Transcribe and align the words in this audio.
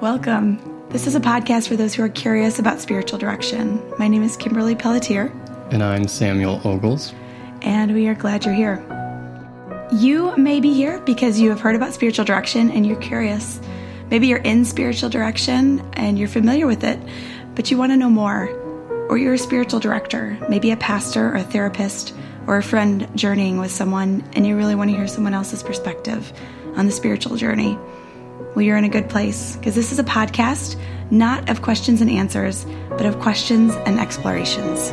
Welcome. 0.00 0.86
This 0.90 1.08
is 1.08 1.16
a 1.16 1.20
podcast 1.20 1.66
for 1.66 1.74
those 1.74 1.92
who 1.92 2.04
are 2.04 2.08
curious 2.08 2.60
about 2.60 2.78
spiritual 2.78 3.18
direction. 3.18 3.82
My 3.98 4.06
name 4.06 4.22
is 4.22 4.36
Kimberly 4.36 4.76
Pelletier. 4.76 5.32
And 5.72 5.82
I'm 5.82 6.06
Samuel 6.06 6.60
Ogles. 6.62 7.12
And 7.62 7.92
we 7.92 8.06
are 8.06 8.14
glad 8.14 8.44
you're 8.44 8.54
here. 8.54 8.80
You 9.90 10.36
may 10.36 10.60
be 10.60 10.72
here 10.72 11.00
because 11.00 11.40
you 11.40 11.50
have 11.50 11.58
heard 11.58 11.74
about 11.74 11.94
spiritual 11.94 12.24
direction 12.24 12.70
and 12.70 12.86
you're 12.86 13.00
curious. 13.00 13.60
Maybe 14.08 14.28
you're 14.28 14.38
in 14.38 14.64
spiritual 14.64 15.10
direction 15.10 15.80
and 15.94 16.16
you're 16.16 16.28
familiar 16.28 16.68
with 16.68 16.84
it, 16.84 17.00
but 17.56 17.72
you 17.72 17.76
want 17.76 17.90
to 17.90 17.96
know 17.96 18.08
more. 18.08 18.48
Or 19.10 19.18
you're 19.18 19.34
a 19.34 19.38
spiritual 19.38 19.80
director, 19.80 20.38
maybe 20.48 20.70
a 20.70 20.76
pastor 20.76 21.32
or 21.32 21.38
a 21.38 21.42
therapist 21.42 22.14
or 22.46 22.56
a 22.56 22.62
friend 22.62 23.08
journeying 23.16 23.58
with 23.58 23.72
someone, 23.72 24.22
and 24.34 24.46
you 24.46 24.56
really 24.56 24.76
want 24.76 24.90
to 24.90 24.96
hear 24.96 25.08
someone 25.08 25.34
else's 25.34 25.64
perspective 25.64 26.32
on 26.76 26.86
the 26.86 26.92
spiritual 26.92 27.36
journey. 27.36 27.76
Well, 28.54 28.62
you're 28.62 28.78
in 28.78 28.84
a 28.84 28.88
good 28.88 29.08
place 29.08 29.56
because 29.56 29.74
this 29.74 29.92
is 29.92 29.98
a 29.98 30.04
podcast 30.04 30.80
not 31.10 31.48
of 31.48 31.62
questions 31.62 32.00
and 32.00 32.10
answers, 32.10 32.66
but 32.90 33.06
of 33.06 33.18
questions 33.20 33.74
and 33.86 33.98
explorations. 33.98 34.90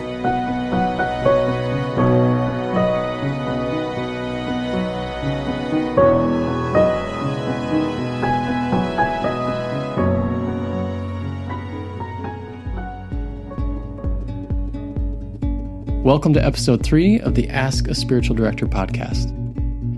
Welcome 16.03 16.33
to 16.33 16.45
episode 16.45 16.83
three 16.83 17.19
of 17.21 17.33
the 17.35 17.49
Ask 17.49 17.87
a 17.87 17.95
Spiritual 17.95 18.35
Director 18.35 18.67
podcast. 18.67 19.31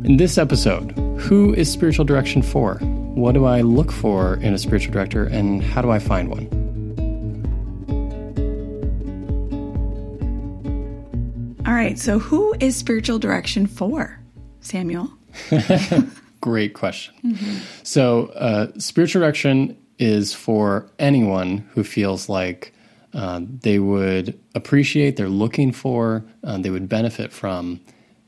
In 0.05 0.17
this 0.17 0.37
episode, 0.37 0.91
who 1.19 1.53
is 1.53 1.69
spiritual 1.69 2.05
direction 2.05 2.41
for? 2.41 2.79
What 3.17 3.31
do 3.31 3.45
I 3.45 3.61
look 3.61 3.91
for 3.91 4.35
in 4.35 4.53
a 4.53 4.59
spiritual 4.59 4.93
director, 4.93 5.23
and 5.23 5.63
how 5.63 5.81
do 5.81 5.89
I 5.89 5.97
find 5.97 6.29
one? 6.29 6.45
All 11.65 11.73
right, 11.73 11.97
so 11.97 12.19
who 12.19 12.55
is 12.59 12.75
spiritual 12.75 13.17
direction 13.17 13.65
for, 13.65 14.19
Samuel? 14.59 15.11
Great 16.41 16.75
question. 16.75 17.15
Mm-hmm. 17.25 17.57
So, 17.81 18.27
uh, 18.35 18.67
spiritual 18.77 19.21
direction 19.23 19.75
is 19.97 20.35
for 20.35 20.87
anyone 20.99 21.67
who 21.71 21.83
feels 21.83 22.29
like 22.29 22.71
uh, 23.15 23.41
they 23.41 23.79
would 23.79 24.39
appreciate, 24.53 25.17
they're 25.17 25.27
looking 25.27 25.71
for, 25.71 26.23
uh, 26.43 26.59
they 26.59 26.69
would 26.69 26.87
benefit 26.87 27.33
from 27.33 27.81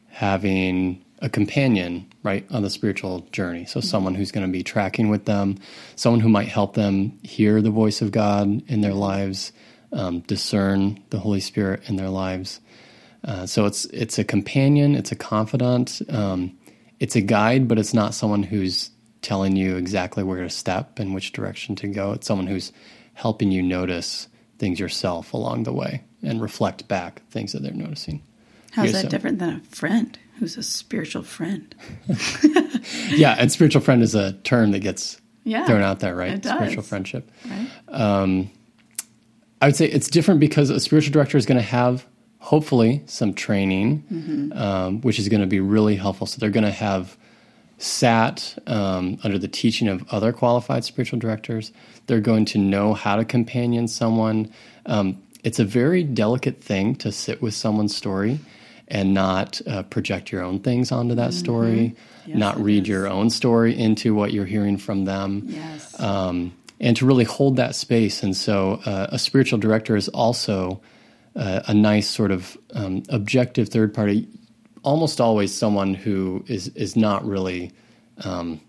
having 0.08 1.06
a 1.22 1.30
companion, 1.30 2.12
right, 2.24 2.46
on 2.50 2.64
the 2.64 2.70
spiritual 2.70 3.22
journey. 3.32 3.66
So, 3.66 3.82
someone 3.82 4.16
who's 4.16 4.32
going 4.32 4.46
to 4.46 4.52
be 4.52 4.64
tracking 4.64 5.10
with 5.10 5.26
them, 5.26 5.58
someone 5.96 6.22
who 6.22 6.30
might 6.30 6.48
help 6.48 6.76
them 6.76 7.20
hear 7.24 7.62
the 7.62 7.72
voice 7.72 8.02
of 8.02 8.12
God 8.12 8.64
in 8.70 8.82
their 8.82 8.94
lives, 8.94 9.52
um, 9.92 10.22
discern 10.22 11.04
the 11.10 11.20
Holy 11.20 11.40
Spirit 11.40 11.82
in 11.88 11.98
their 11.98 12.10
lives. 12.10 12.62
Uh, 13.24 13.46
so, 13.46 13.66
it's 13.66 13.86
it's 13.86 14.18
a 14.18 14.24
companion, 14.24 14.96
it's 14.96 15.12
a 15.12 15.16
confidant, 15.16 16.02
um, 16.10 16.58
it's 17.00 17.16
a 17.16 17.22
guide, 17.22 17.68
but 17.68 17.78
it's 17.78 17.94
not 17.94 18.14
someone 18.14 18.44
who's 18.44 18.92
telling 19.22 19.58
you 19.58 19.76
exactly 19.76 20.24
where 20.24 20.44
to 20.44 20.50
step 20.50 21.00
and 21.00 21.14
which 21.14 21.34
direction 21.34 21.76
to 21.76 21.88
go. 21.88 22.14
It's 22.14 22.28
someone 22.28 22.48
who's 22.48 22.72
helping 23.14 23.52
you 23.52 23.62
notice 23.62 24.30
things 24.58 24.80
yourself 24.80 25.34
along 25.34 25.64
the 25.64 25.74
way 25.74 26.04
and 26.24 26.42
reflect 26.42 26.88
back 26.88 27.22
things 27.30 27.52
that 27.52 27.62
they're 27.62 27.74
noticing. 27.74 28.22
How's 28.72 28.94
that 28.94 29.04
so, 29.04 29.10
different 29.10 29.40
than 29.40 29.56
a 29.56 29.76
friend 29.76 30.18
who's 30.40 30.58
a 30.58 30.64
spiritual 30.64 31.24
friend? 31.24 31.76
yeah, 33.10 33.36
and 33.38 33.52
spiritual 33.52 33.82
friend 33.82 34.02
is 34.02 34.16
a 34.16 34.34
term 34.34 34.72
that 34.72 34.80
gets 34.80 35.20
yeah, 35.44 35.66
thrown 35.66 35.82
out 35.82 36.00
there, 36.00 36.16
right? 36.16 36.44
Spiritual 36.44 36.84
friendship. 36.84 37.30
Right. 37.46 37.70
Um, 37.90 38.50
I 39.62 39.68
would 39.68 39.76
say 39.76 39.86
it's 39.86 40.10
different 40.10 40.40
because 40.40 40.70
a 40.70 40.80
spiritual 40.80 41.12
director 41.12 41.38
is 41.38 41.46
going 41.46 41.58
to 41.58 41.62
have 41.62 42.06
hopefully 42.40 43.04
some 43.06 43.34
training, 43.34 44.04
mm-hmm. 44.12 44.58
um, 44.58 45.02
which 45.02 45.20
is 45.20 45.28
going 45.28 45.42
to 45.42 45.48
be 45.48 45.60
really 45.60 45.98
helpful. 45.98 46.26
So 46.26 46.40
they're 46.40 46.50
going 46.50 46.64
to 46.64 46.72
have 46.72 47.18
sat 47.78 48.58
um, 48.68 49.20
under 49.24 49.38
the 49.38 49.48
teaching 49.48 49.88
of 49.88 50.06
other 50.10 50.32
qualified 50.32 50.86
spiritual 50.86 51.20
directors. 51.20 51.74
They're 52.08 52.22
going 52.22 52.46
to 52.46 52.58
know 52.58 52.94
how 52.94 53.18
to 53.18 53.26
companion 53.26 53.88
someone. 53.88 54.54
Um, 54.86 55.22
it's 55.44 55.60
a 55.60 55.66
very 55.66 56.04
delicate 56.04 56.64
thing 56.64 56.96
to 56.98 57.12
sit 57.12 57.42
with 57.42 57.54
someone's 57.54 57.96
story 57.96 58.40
and 58.90 59.14
not 59.14 59.62
uh, 59.68 59.84
project 59.84 60.32
your 60.32 60.42
own 60.42 60.60
things 60.60 60.92
onto 60.92 61.16
that 61.16 61.30
mm-hmm. 61.30 61.40
story, 61.40 61.96
yes, 62.26 62.38
not 62.38 62.60
read 62.60 62.84
is. 62.84 62.90
your 62.90 63.08
own 63.08 63.30
story 63.30 63.78
into 63.78 64.14
what 64.16 64.34
you're 64.34 64.46
hearing 64.46 64.78
from 64.78 65.06
them. 65.06 65.44
Yes. 65.46 66.00
Um, 66.00 66.54
and 66.80 66.96
to 66.98 67.06
really 67.06 67.26
hold 67.26 67.58
that 67.58 67.76
space. 67.76 68.24
And 68.24 68.36
so 68.36 68.82
uh, 68.86 69.08
a 69.10 69.20
spiritual 69.20 69.60
director 69.60 69.96
is 69.96 70.08
also 70.10 70.82
uh, 71.36 71.62
a 71.68 71.74
nice 71.74 72.10
sort 72.10 72.32
of 72.32 72.58
um, 72.74 73.04
objective 73.10 73.70
third 73.70 73.94
party 73.94 74.28
almost 74.84 75.20
always 75.20 75.54
someone 75.54 75.94
who 75.94 76.44
is 76.48 76.70
is 76.70 76.96
not 76.96 77.26
really 77.26 77.72
um, 78.24 78.60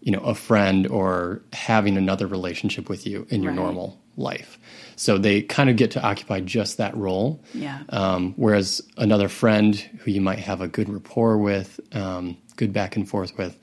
you 0.00 0.12
know 0.12 0.20
a 0.20 0.34
friend 0.34 0.86
or 0.88 1.42
having 1.52 1.96
another 1.96 2.26
relationship 2.26 2.88
with 2.88 3.06
you 3.06 3.26
in 3.30 3.42
your 3.42 3.52
right. 3.52 3.60
normal 3.60 4.00
life 4.20 4.58
so 4.96 5.18
they 5.18 5.42
kind 5.42 5.70
of 5.70 5.76
get 5.76 5.92
to 5.92 6.02
occupy 6.02 6.40
just 6.40 6.76
that 6.76 6.96
role 6.96 7.42
yeah 7.54 7.80
um, 7.88 8.34
whereas 8.36 8.80
another 8.96 9.28
friend 9.28 9.76
who 10.00 10.10
you 10.10 10.20
might 10.20 10.38
have 10.38 10.60
a 10.60 10.68
good 10.68 10.88
rapport 10.88 11.38
with 11.38 11.80
um, 11.92 12.36
good 12.56 12.72
back 12.72 12.96
and 12.96 13.08
forth 13.08 13.36
with 13.36 13.58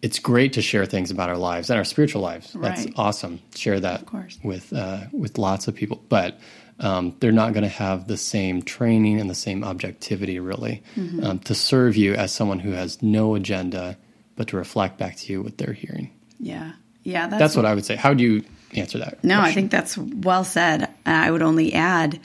it's 0.00 0.18
great 0.18 0.52
to 0.54 0.62
share 0.62 0.84
things 0.84 1.12
about 1.12 1.28
our 1.28 1.38
lives 1.38 1.70
and 1.70 1.78
our 1.78 1.84
spiritual 1.84 2.22
lives 2.22 2.54
right. 2.54 2.76
that's 2.76 2.86
awesome 2.96 3.40
share 3.54 3.78
that 3.78 4.04
with 4.42 4.72
uh, 4.72 5.02
with 5.12 5.38
lots 5.38 5.68
of 5.68 5.74
people 5.74 6.02
but 6.08 6.40
um, 6.82 7.14
they're 7.20 7.32
not 7.32 7.52
going 7.52 7.62
to 7.62 7.68
have 7.68 8.08
the 8.08 8.16
same 8.16 8.62
training 8.62 9.20
and 9.20 9.30
the 9.30 9.34
same 9.34 9.62
objectivity, 9.62 10.40
really, 10.40 10.82
mm-hmm. 10.96 11.24
um, 11.24 11.38
to 11.40 11.54
serve 11.54 11.96
you 11.96 12.14
as 12.14 12.32
someone 12.32 12.58
who 12.58 12.72
has 12.72 13.00
no 13.02 13.34
agenda, 13.36 13.96
but 14.36 14.48
to 14.48 14.56
reflect 14.56 14.98
back 14.98 15.16
to 15.16 15.32
you 15.32 15.42
what 15.42 15.58
they're 15.58 15.72
hearing. 15.72 16.10
Yeah. 16.40 16.72
Yeah. 17.04 17.28
That's, 17.28 17.40
that's 17.40 17.56
what, 17.56 17.64
what 17.64 17.70
I 17.70 17.74
would 17.74 17.84
say. 17.84 17.94
How 17.94 18.14
do 18.14 18.24
you 18.24 18.44
answer 18.74 18.98
that? 18.98 19.22
No, 19.22 19.38
question? 19.38 19.50
I 19.50 19.54
think 19.54 19.70
that's 19.70 19.98
well 19.98 20.44
said. 20.44 20.88
I 21.06 21.30
would 21.30 21.42
only 21.42 21.72
add, 21.74 22.20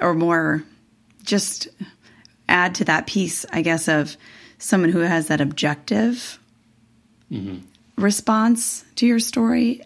or 0.00 0.14
more, 0.14 0.64
just 1.22 1.68
add 2.48 2.74
to 2.76 2.84
that 2.84 3.06
piece, 3.06 3.46
I 3.52 3.62
guess, 3.62 3.88
of 3.88 4.16
someone 4.58 4.90
who 4.90 5.00
has 5.00 5.28
that 5.28 5.40
objective 5.40 6.38
mm-hmm. 7.30 7.58
response 7.96 8.84
to 8.96 9.06
your 9.06 9.20
story. 9.20 9.82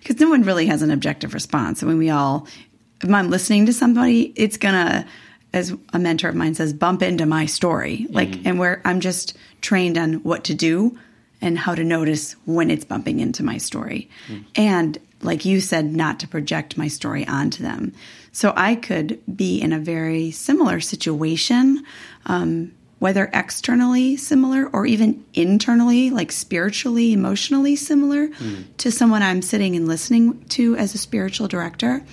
Because 0.00 0.20
um, 0.20 0.26
no 0.26 0.30
one 0.30 0.42
really 0.42 0.66
has 0.66 0.82
an 0.82 0.90
objective 0.90 1.34
response. 1.34 1.82
I 1.82 1.86
mean, 1.86 1.98
we 1.98 2.10
all 2.10 2.46
if 3.02 3.10
I'm 3.10 3.30
listening 3.30 3.66
to 3.66 3.72
somebody, 3.72 4.32
it's 4.36 4.56
gonna, 4.56 5.06
as 5.52 5.74
a 5.92 5.98
mentor 5.98 6.28
of 6.28 6.34
mine 6.34 6.54
says, 6.54 6.72
bump 6.72 7.02
into 7.02 7.26
my 7.26 7.46
story. 7.46 8.06
Like, 8.10 8.28
mm-hmm. 8.28 8.48
and 8.48 8.58
where 8.58 8.80
I'm 8.84 9.00
just 9.00 9.36
trained 9.60 9.98
on 9.98 10.14
what 10.22 10.44
to 10.44 10.54
do 10.54 10.98
and 11.40 11.58
how 11.58 11.74
to 11.74 11.82
notice 11.82 12.34
when 12.44 12.70
it's 12.70 12.84
bumping 12.84 13.20
into 13.20 13.42
my 13.42 13.58
story. 13.58 14.08
Mm-hmm. 14.28 14.42
And 14.54 14.98
like 15.22 15.44
you 15.44 15.60
said, 15.60 15.92
not 15.92 16.20
to 16.20 16.28
project 16.28 16.76
my 16.76 16.88
story 16.88 17.26
onto 17.26 17.62
them. 17.62 17.92
So 18.32 18.52
I 18.56 18.74
could 18.74 19.20
be 19.34 19.60
in 19.60 19.72
a 19.72 19.78
very 19.78 20.30
similar 20.30 20.80
situation, 20.80 21.84
um, 22.26 22.72
whether 22.98 23.30
externally 23.32 24.16
similar 24.16 24.68
or 24.68 24.86
even 24.86 25.24
internally, 25.34 26.10
like 26.10 26.32
spiritually, 26.32 27.12
emotionally 27.12 27.76
similar 27.76 28.28
mm. 28.28 28.64
to 28.78 28.90
someone 28.90 29.22
I'm 29.22 29.42
sitting 29.42 29.76
and 29.76 29.88
listening 29.88 30.44
to 30.50 30.76
as 30.76 30.94
a 30.94 30.98
spiritual 30.98 31.48
director. 31.48 32.04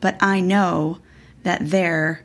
But 0.00 0.20
I 0.20 0.40
know 0.40 0.98
that 1.44 1.60
there, 1.70 2.24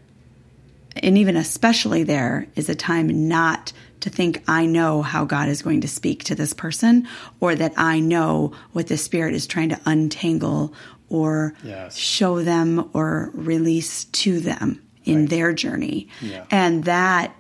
and 0.96 1.18
even 1.18 1.38
especially 1.38 2.04
there, 2.04 2.48
is 2.56 2.68
a 2.68 2.76
time 2.76 3.28
not 3.28 3.72
to 4.02 4.10
think 4.10 4.44
I 4.48 4.66
know 4.66 5.02
how 5.02 5.26
God 5.26 5.50
is 5.50 5.62
going 5.62 5.82
to 5.82 5.88
speak 5.88 6.24
to 6.26 6.36
this 6.36 6.54
person 6.54 7.08
or 7.40 7.56
that 7.56 7.74
I 7.78 8.00
know 8.00 8.54
what 8.74 8.88
the 8.88 8.98
Spirit 8.98 9.34
is 9.34 9.48
trying 9.48 9.70
to 9.70 9.80
untangle 9.86 10.74
or 11.10 11.54
yes. 11.64 11.98
show 11.98 12.44
them 12.44 12.90
or 12.94 13.32
release 13.34 14.06
to 14.06 14.40
them 14.40 14.82
in 15.06 15.22
right. 15.22 15.30
their 15.30 15.54
journey. 15.54 16.08
Yeah. 16.22 16.46
And 16.52 16.84
that 16.86 17.36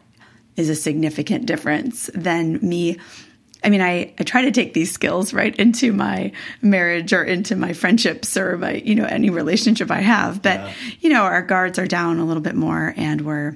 is 0.55 0.69
a 0.69 0.75
significant 0.75 1.45
difference 1.45 2.09
than 2.13 2.59
me 2.67 2.97
I 3.63 3.69
mean, 3.69 3.81
I, 3.81 4.13
I 4.17 4.23
try 4.23 4.43
to 4.43 4.51
take 4.51 4.73
these 4.73 4.91
skills 4.91 5.33
right 5.33 5.55
into 5.57 5.91
my 5.91 6.31
marriage 6.61 7.11
or 7.11 7.23
into 7.23 7.55
my 7.55 7.73
friendships 7.73 8.37
or 8.37 8.57
my, 8.57 8.75
you 8.75 8.95
know, 8.95 9.05
any 9.05 9.29
relationship 9.29 9.91
I 9.91 9.99
have. 9.99 10.41
But, 10.41 10.59
yeah. 10.59 10.73
you 11.01 11.09
know, 11.09 11.23
our 11.23 11.41
guards 11.41 11.77
are 11.77 11.85
down 11.85 12.19
a 12.19 12.25
little 12.25 12.41
bit 12.41 12.55
more 12.55 12.93
and 12.95 13.21
we're, 13.21 13.55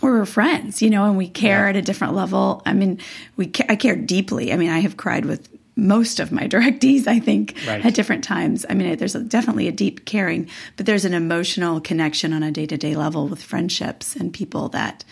we're 0.00 0.24
friends, 0.26 0.82
you 0.82 0.90
know, 0.90 1.04
and 1.06 1.16
we 1.16 1.28
care 1.28 1.64
yeah. 1.64 1.70
at 1.70 1.76
a 1.76 1.82
different 1.82 2.14
level. 2.14 2.62
I 2.66 2.72
mean, 2.72 3.00
we, 3.36 3.50
I 3.68 3.76
care 3.76 3.96
deeply. 3.96 4.52
I 4.52 4.56
mean, 4.56 4.70
I 4.70 4.80
have 4.80 4.96
cried 4.96 5.24
with 5.24 5.48
most 5.76 6.20
of 6.20 6.30
my 6.30 6.42
directees, 6.48 7.06
I 7.06 7.20
think, 7.20 7.56
right. 7.66 7.84
at 7.84 7.94
different 7.94 8.24
times. 8.24 8.64
I 8.68 8.74
mean, 8.74 8.96
there's 8.96 9.14
a, 9.14 9.20
definitely 9.22 9.68
a 9.68 9.72
deep 9.72 10.04
caring, 10.04 10.48
but 10.76 10.86
there's 10.86 11.04
an 11.04 11.14
emotional 11.14 11.80
connection 11.80 12.32
on 12.32 12.42
a 12.42 12.50
day 12.50 12.66
to 12.66 12.76
day 12.76 12.94
level 12.94 13.28
with 13.28 13.42
friendships 13.42 14.14
and 14.16 14.32
people 14.32 14.68
that 14.70 15.04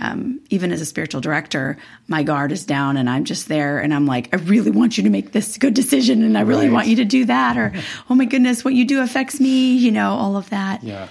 um, 0.00 0.40
even 0.50 0.70
as 0.72 0.80
a 0.80 0.86
spiritual 0.86 1.20
director, 1.20 1.76
my 2.06 2.22
guard 2.22 2.52
is 2.52 2.64
down 2.64 2.96
and 2.96 3.10
I'm 3.10 3.24
just 3.24 3.48
there 3.48 3.80
and 3.80 3.92
I'm 3.92 4.06
like, 4.06 4.28
I 4.32 4.36
really 4.36 4.70
want 4.70 4.96
you 4.96 5.04
to 5.04 5.10
make 5.10 5.32
this 5.32 5.58
good 5.58 5.74
decision 5.74 6.22
and 6.22 6.38
I 6.38 6.42
really 6.42 6.66
Right. 6.66 6.72
want 6.72 6.86
you 6.88 6.96
to 6.96 7.04
do 7.04 7.24
that. 7.24 7.56
Or, 7.56 7.72
oh 8.10 8.14
my 8.14 8.24
goodness, 8.24 8.64
what 8.64 8.74
you 8.74 8.84
do 8.84 9.02
affects 9.02 9.40
me, 9.40 9.74
you 9.76 9.90
know, 9.90 10.12
all 10.12 10.36
of 10.36 10.50
that. 10.50 10.84
Yeah. 10.84 11.08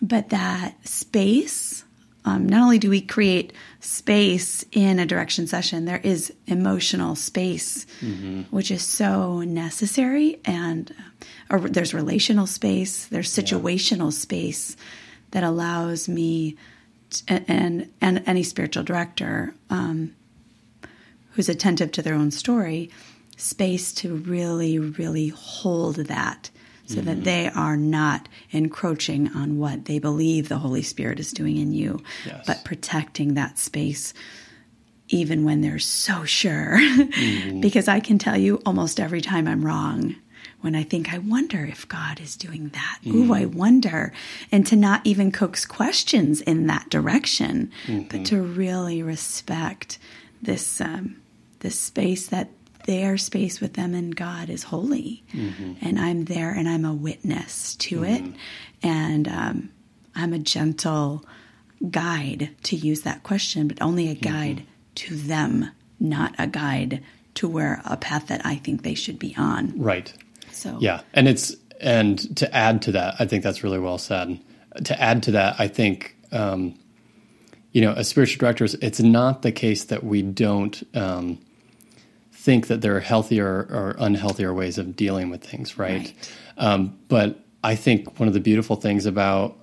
But 0.00 0.30
that 0.30 0.74
space, 0.88 1.67
um, 2.24 2.46
not 2.48 2.62
only 2.62 2.78
do 2.78 2.90
we 2.90 3.00
create 3.00 3.52
space 3.80 4.64
in 4.72 4.98
a 4.98 5.06
direction 5.06 5.46
session, 5.46 5.84
there 5.84 6.00
is 6.02 6.32
emotional 6.46 7.14
space, 7.14 7.86
which 8.50 8.70
is 8.70 8.82
so 8.82 9.40
necessary. 9.40 10.38
And 10.44 10.92
uh, 11.50 11.56
or 11.56 11.60
there's 11.60 11.94
relational 11.94 12.46
space, 12.46 13.06
there's 13.06 13.30
situational 13.32 14.12
space 14.12 14.76
that 15.30 15.42
allows 15.44 16.08
me 16.08 16.56
t- 17.10 17.24
and 17.28 17.90
and 18.00 18.22
any 18.26 18.42
spiritual 18.42 18.82
director 18.84 19.54
um, 19.70 20.14
who's 21.32 21.48
attentive 21.48 21.92
to 21.92 22.02
their 22.02 22.14
own 22.14 22.30
story 22.30 22.90
space 23.36 23.92
to 23.92 24.16
really 24.16 24.78
really 24.78 25.28
hold 25.28 25.96
that 25.96 26.50
so 26.88 27.02
that 27.02 27.16
mm-hmm. 27.16 27.22
they 27.22 27.48
are 27.50 27.76
not 27.76 28.28
encroaching 28.50 29.28
on 29.36 29.58
what 29.58 29.84
they 29.84 29.98
believe 29.98 30.48
the 30.48 30.58
holy 30.58 30.82
spirit 30.82 31.20
is 31.20 31.32
doing 31.32 31.56
in 31.56 31.72
you 31.72 32.02
Yes. 32.26 32.44
but 32.46 32.64
protecting 32.64 33.34
that 33.34 33.58
space 33.58 34.14
even 35.10 35.44
when 35.44 35.60
they're 35.62 35.78
so 35.78 36.24
sure. 36.24 36.78
Mm-hmm. 36.78 37.60
Because 37.68 37.88
i 37.88 38.00
can 38.00 38.18
tell 38.18 38.36
you 38.36 38.60
almost 38.64 39.00
every 39.00 39.20
time 39.20 39.46
i'm 39.48 39.64
wrong 39.64 40.16
when 40.60 40.74
i 40.74 40.82
think 40.82 41.12
i 41.12 41.18
wonder 41.18 41.64
if 41.64 41.86
god 41.88 42.20
is 42.20 42.36
doing 42.36 42.70
that. 42.70 42.98
Ooh 43.06 43.32
i 43.32 43.42
mm-hmm. 43.44 43.58
wonder. 43.58 44.12
And 44.52 44.66
to 44.66 44.76
not 44.76 45.00
even 45.04 45.32
coax 45.32 45.66
questions 45.66 46.40
in 46.40 46.66
that 46.68 46.88
direction 46.88 47.70
but 48.10 48.24
to 48.26 48.40
really 48.40 49.02
respect 49.02 49.98
this 50.40 50.80
um, 50.80 51.16
this 51.60 51.78
space 51.78 52.28
that 52.28 52.48
their 52.88 53.18
space 53.18 53.60
with 53.60 53.74
them 53.74 53.94
and 53.94 54.16
God 54.16 54.48
is 54.48 54.62
holy, 54.62 55.22
and 55.82 56.00
I'm 56.00 56.24
there 56.24 56.50
and 56.50 56.66
I'm 56.66 56.86
a 56.86 56.94
witness 56.94 57.76
to 57.76 58.02
it, 58.02 58.24
and 58.82 59.28
um, 59.28 59.70
I'm 60.14 60.32
a 60.32 60.38
gentle 60.38 61.22
guide 61.90 62.48
to 62.62 62.76
use 62.76 63.02
that 63.02 63.24
question, 63.24 63.68
but 63.68 63.82
only 63.82 64.08
a 64.08 64.14
guide 64.14 64.64
to 64.96 65.14
them, 65.14 65.70
not 66.00 66.34
a 66.38 66.46
guide 66.46 67.02
to 67.34 67.46
where 67.46 67.82
a 67.84 67.98
path 67.98 68.28
that 68.28 68.40
I 68.46 68.56
think 68.56 68.84
they 68.84 68.94
should 68.94 69.18
be 69.18 69.34
on. 69.36 69.78
Right. 69.78 70.10
So. 70.50 70.78
Yeah, 70.80 71.02
and 71.12 71.28
it's 71.28 71.54
and 71.82 72.38
to 72.38 72.56
add 72.56 72.80
to 72.82 72.92
that, 72.92 73.16
I 73.18 73.26
think 73.26 73.44
that's 73.44 73.62
really 73.62 73.78
well 73.78 73.98
said. 73.98 74.40
To 74.82 74.98
add 74.98 75.24
to 75.24 75.32
that, 75.32 75.56
I 75.58 75.68
think 75.68 76.16
um, 76.32 76.74
you 77.72 77.82
know, 77.82 77.92
as 77.92 78.08
spiritual 78.08 78.40
directors, 78.40 78.72
it's 78.76 79.00
not 79.00 79.42
the 79.42 79.52
case 79.52 79.84
that 79.84 80.04
we 80.04 80.22
don't 80.22 80.82
um, 80.94 81.38
think 82.48 82.68
that 82.68 82.80
there 82.80 82.96
are 82.96 83.00
healthier 83.00 83.46
or 83.78 83.94
unhealthier 83.98 84.54
ways 84.54 84.78
of 84.78 84.96
dealing 84.96 85.28
with 85.28 85.42
things, 85.44 85.76
right? 85.76 85.90
Right. 86.14 86.32
Um, 86.56 86.98
but 87.08 87.28
I 87.62 87.74
think 87.76 88.18
one 88.18 88.26
of 88.26 88.32
the 88.34 88.40
beautiful 88.40 88.76
things 88.76 89.04
about 89.04 89.54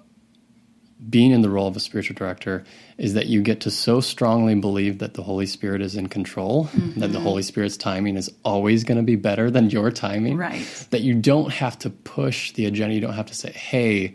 being 1.09 1.31
in 1.31 1.41
the 1.41 1.49
role 1.49 1.67
of 1.67 1.75
a 1.75 1.79
spiritual 1.79 2.15
director 2.15 2.63
is 2.97 3.15
that 3.15 3.25
you 3.25 3.41
get 3.41 3.61
to 3.61 3.71
so 3.71 4.01
strongly 4.01 4.55
believe 4.55 4.99
that 4.99 5.13
the 5.15 5.23
Holy 5.23 5.45
Spirit 5.47 5.81
is 5.81 5.95
in 5.95 6.07
control, 6.09 6.63
that 6.65 6.71
Mm-hmm. 6.79 7.11
the 7.11 7.19
Holy 7.19 7.41
Spirit's 7.41 7.75
timing 7.77 8.17
is 8.17 8.29
always 8.43 8.83
going 8.83 8.97
to 8.97 9.03
be 9.03 9.15
better 9.15 9.49
than 9.51 9.69
your 9.71 9.89
timing. 9.91 10.37
Right. 10.37 10.65
That 10.91 11.01
you 11.01 11.13
don't 11.15 11.51
have 11.51 11.77
to 11.79 11.89
push 11.89 12.53
the 12.53 12.65
agenda. 12.67 12.93
You 12.95 13.01
don't 13.01 13.13
have 13.13 13.25
to 13.33 13.35
say, 13.35 13.51
hey, 13.51 14.13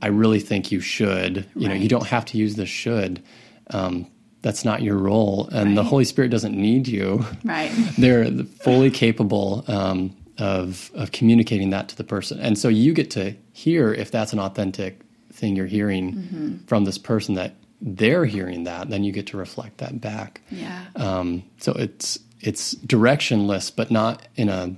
I 0.00 0.06
really 0.08 0.40
think 0.40 0.70
you 0.72 0.80
should. 0.80 1.46
You 1.56 1.68
know, 1.68 1.74
you 1.74 1.80
Mm-hmm. 1.80 1.88
Don't 1.88 2.06
have 2.06 2.24
to 2.26 2.38
use 2.38 2.54
the 2.54 2.66
should. 2.66 3.22
Um, 3.70 4.06
that's 4.46 4.64
not 4.64 4.78
your 4.82 4.96
role. 5.10 5.48
And 5.52 5.76
the 5.76 5.82
Holy 5.92 6.04
Spirit 6.04 6.30
doesn't 6.30 6.56
need 6.56 6.86
you. 6.88 7.24
right, 7.44 7.70
They're 7.98 8.30
fully 8.66 8.90
capable 8.90 9.64
um, 9.66 9.98
of 10.38 10.90
of 10.94 11.10
communicating 11.18 11.70
that 11.70 11.88
to 11.90 11.96
the 11.96 12.04
person, 12.04 12.38
and 12.40 12.56
so 12.62 12.68
you 12.68 12.92
get 12.94 13.10
to 13.18 13.34
hear 13.52 13.92
if 14.02 14.08
that's 14.10 14.32
an 14.32 14.38
authentic 14.38 15.00
thing 15.32 15.56
you're 15.56 15.66
hearing 15.78 16.06
Mm-hmm. 16.14 16.56
from 16.66 16.84
this 16.84 16.98
person 16.98 17.34
that 17.34 17.52
they're 17.80 18.24
hearing 18.24 18.64
that. 18.64 18.88
Then 18.90 19.04
you 19.04 19.12
get 19.12 19.26
to 19.32 19.36
reflect 19.36 19.78
that 19.78 20.00
back. 20.00 20.40
yeah, 20.50 20.84
Um, 20.96 21.42
so 21.58 21.72
it's 21.72 22.18
it's 22.40 22.74
directionless, 22.86 23.70
but 23.74 23.90
not 23.90 24.26
in 24.36 24.48
a 24.48 24.74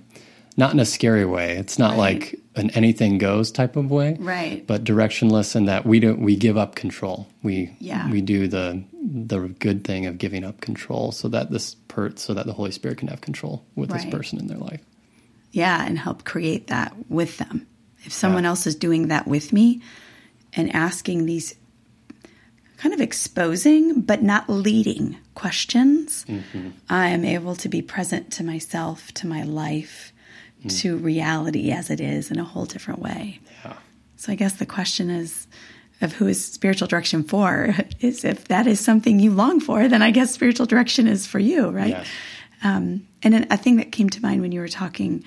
not 0.57 0.73
in 0.73 0.81
a 0.81 0.85
scary 0.85 1.25
way. 1.25 1.57
It's 1.57 1.79
not 1.79 1.91
Right. 1.91 1.99
like 1.99 2.41
an 2.59 2.71
anything 2.71 3.19
goes 3.19 3.51
type 3.53 3.77
of 3.77 3.91
way, 3.91 4.17
Right. 4.19 4.67
But 4.67 4.85
directionless 4.85 5.55
in 5.57 5.67
that 5.67 5.87
we 5.87 6.01
don't 6.01 6.21
we 6.21 6.37
give 6.37 6.57
up 6.57 6.75
control. 6.75 7.27
We 7.43 7.71
Yeah. 7.81 8.11
we 8.11 8.21
do 8.21 8.49
the 8.49 8.83
the 9.03 9.39
good 9.59 9.85
thing 9.85 10.07
of 10.07 10.19
giving 10.19 10.45
up 10.45 10.61
control 10.61 11.13
so 11.13 11.29
that 11.29 11.51
this 11.51 11.75
per 11.89 12.13
so 12.17 12.35
that 12.35 12.47
the 12.47 12.53
Holy 12.53 12.71
Spirit 12.73 12.99
can 12.99 13.09
have 13.09 13.21
control 13.21 13.65
with 13.75 13.91
this 13.91 14.05
person 14.05 14.39
in 14.39 14.47
their 14.49 14.59
life. 14.59 14.81
yeah, 15.53 15.87
and 15.87 15.99
help 15.99 16.25
create 16.25 16.67
that 16.67 16.93
with 17.09 17.39
them. 17.39 17.67
If 18.05 18.13
someone 18.13 18.45
Yeah. 18.45 18.51
else 18.51 18.67
is 18.67 18.75
doing 18.77 19.09
that 19.09 19.27
with 19.27 19.53
me 19.53 19.81
and 20.53 20.75
asking 20.75 21.25
these 21.27 21.55
kind 22.77 22.95
of 22.95 23.01
exposing 23.01 24.03
but 24.03 24.23
not 24.23 24.49
leading 24.49 25.17
questions, 25.35 26.25
mm-hmm. 26.29 26.69
I 26.89 27.09
am 27.09 27.25
able 27.25 27.57
to 27.57 27.69
be 27.69 27.83
present 27.83 28.31
to 28.33 28.45
myself, 28.45 29.11
to 29.15 29.27
my 29.27 29.43
life, 29.43 30.13
to 30.67 30.97
reality 30.97 31.71
as 31.71 31.91
it 31.91 32.01
is 32.01 32.31
in 32.31 32.39
a 32.39 32.45
whole 32.45 32.65
different 32.65 33.01
way. 33.01 33.41
Yeah. 33.65 33.75
So 34.17 34.33
I 34.33 34.35
guess 34.35 34.55
the 34.55 34.67
question 34.67 35.11
is 35.11 35.47
of 36.01 36.13
who 36.13 36.27
is 36.27 36.45
spiritual 36.45 36.89
direction 36.89 37.23
for 37.23 37.75
is 38.01 38.25
if 38.25 38.49
that 38.49 38.67
is 38.67 38.81
something 38.81 39.21
you 39.21 39.31
long 39.31 39.61
for, 39.61 39.89
then 39.89 40.03
I 40.03 40.11
guess 40.11 40.33
spiritual 40.33 40.67
direction 40.67 41.07
is 41.07 41.27
for 41.27 41.39
you, 41.39 41.69
right? 41.71 41.89
Yes. 41.89 42.09
Um, 42.63 43.07
and 43.23 43.47
a 43.51 43.57
thing 43.57 43.77
that 43.77 43.93
came 43.93 44.11
to 44.11 44.21
mind 44.21 44.43
when 44.43 44.53
you 44.53 44.61
were 44.61 44.69
talking 44.69 45.25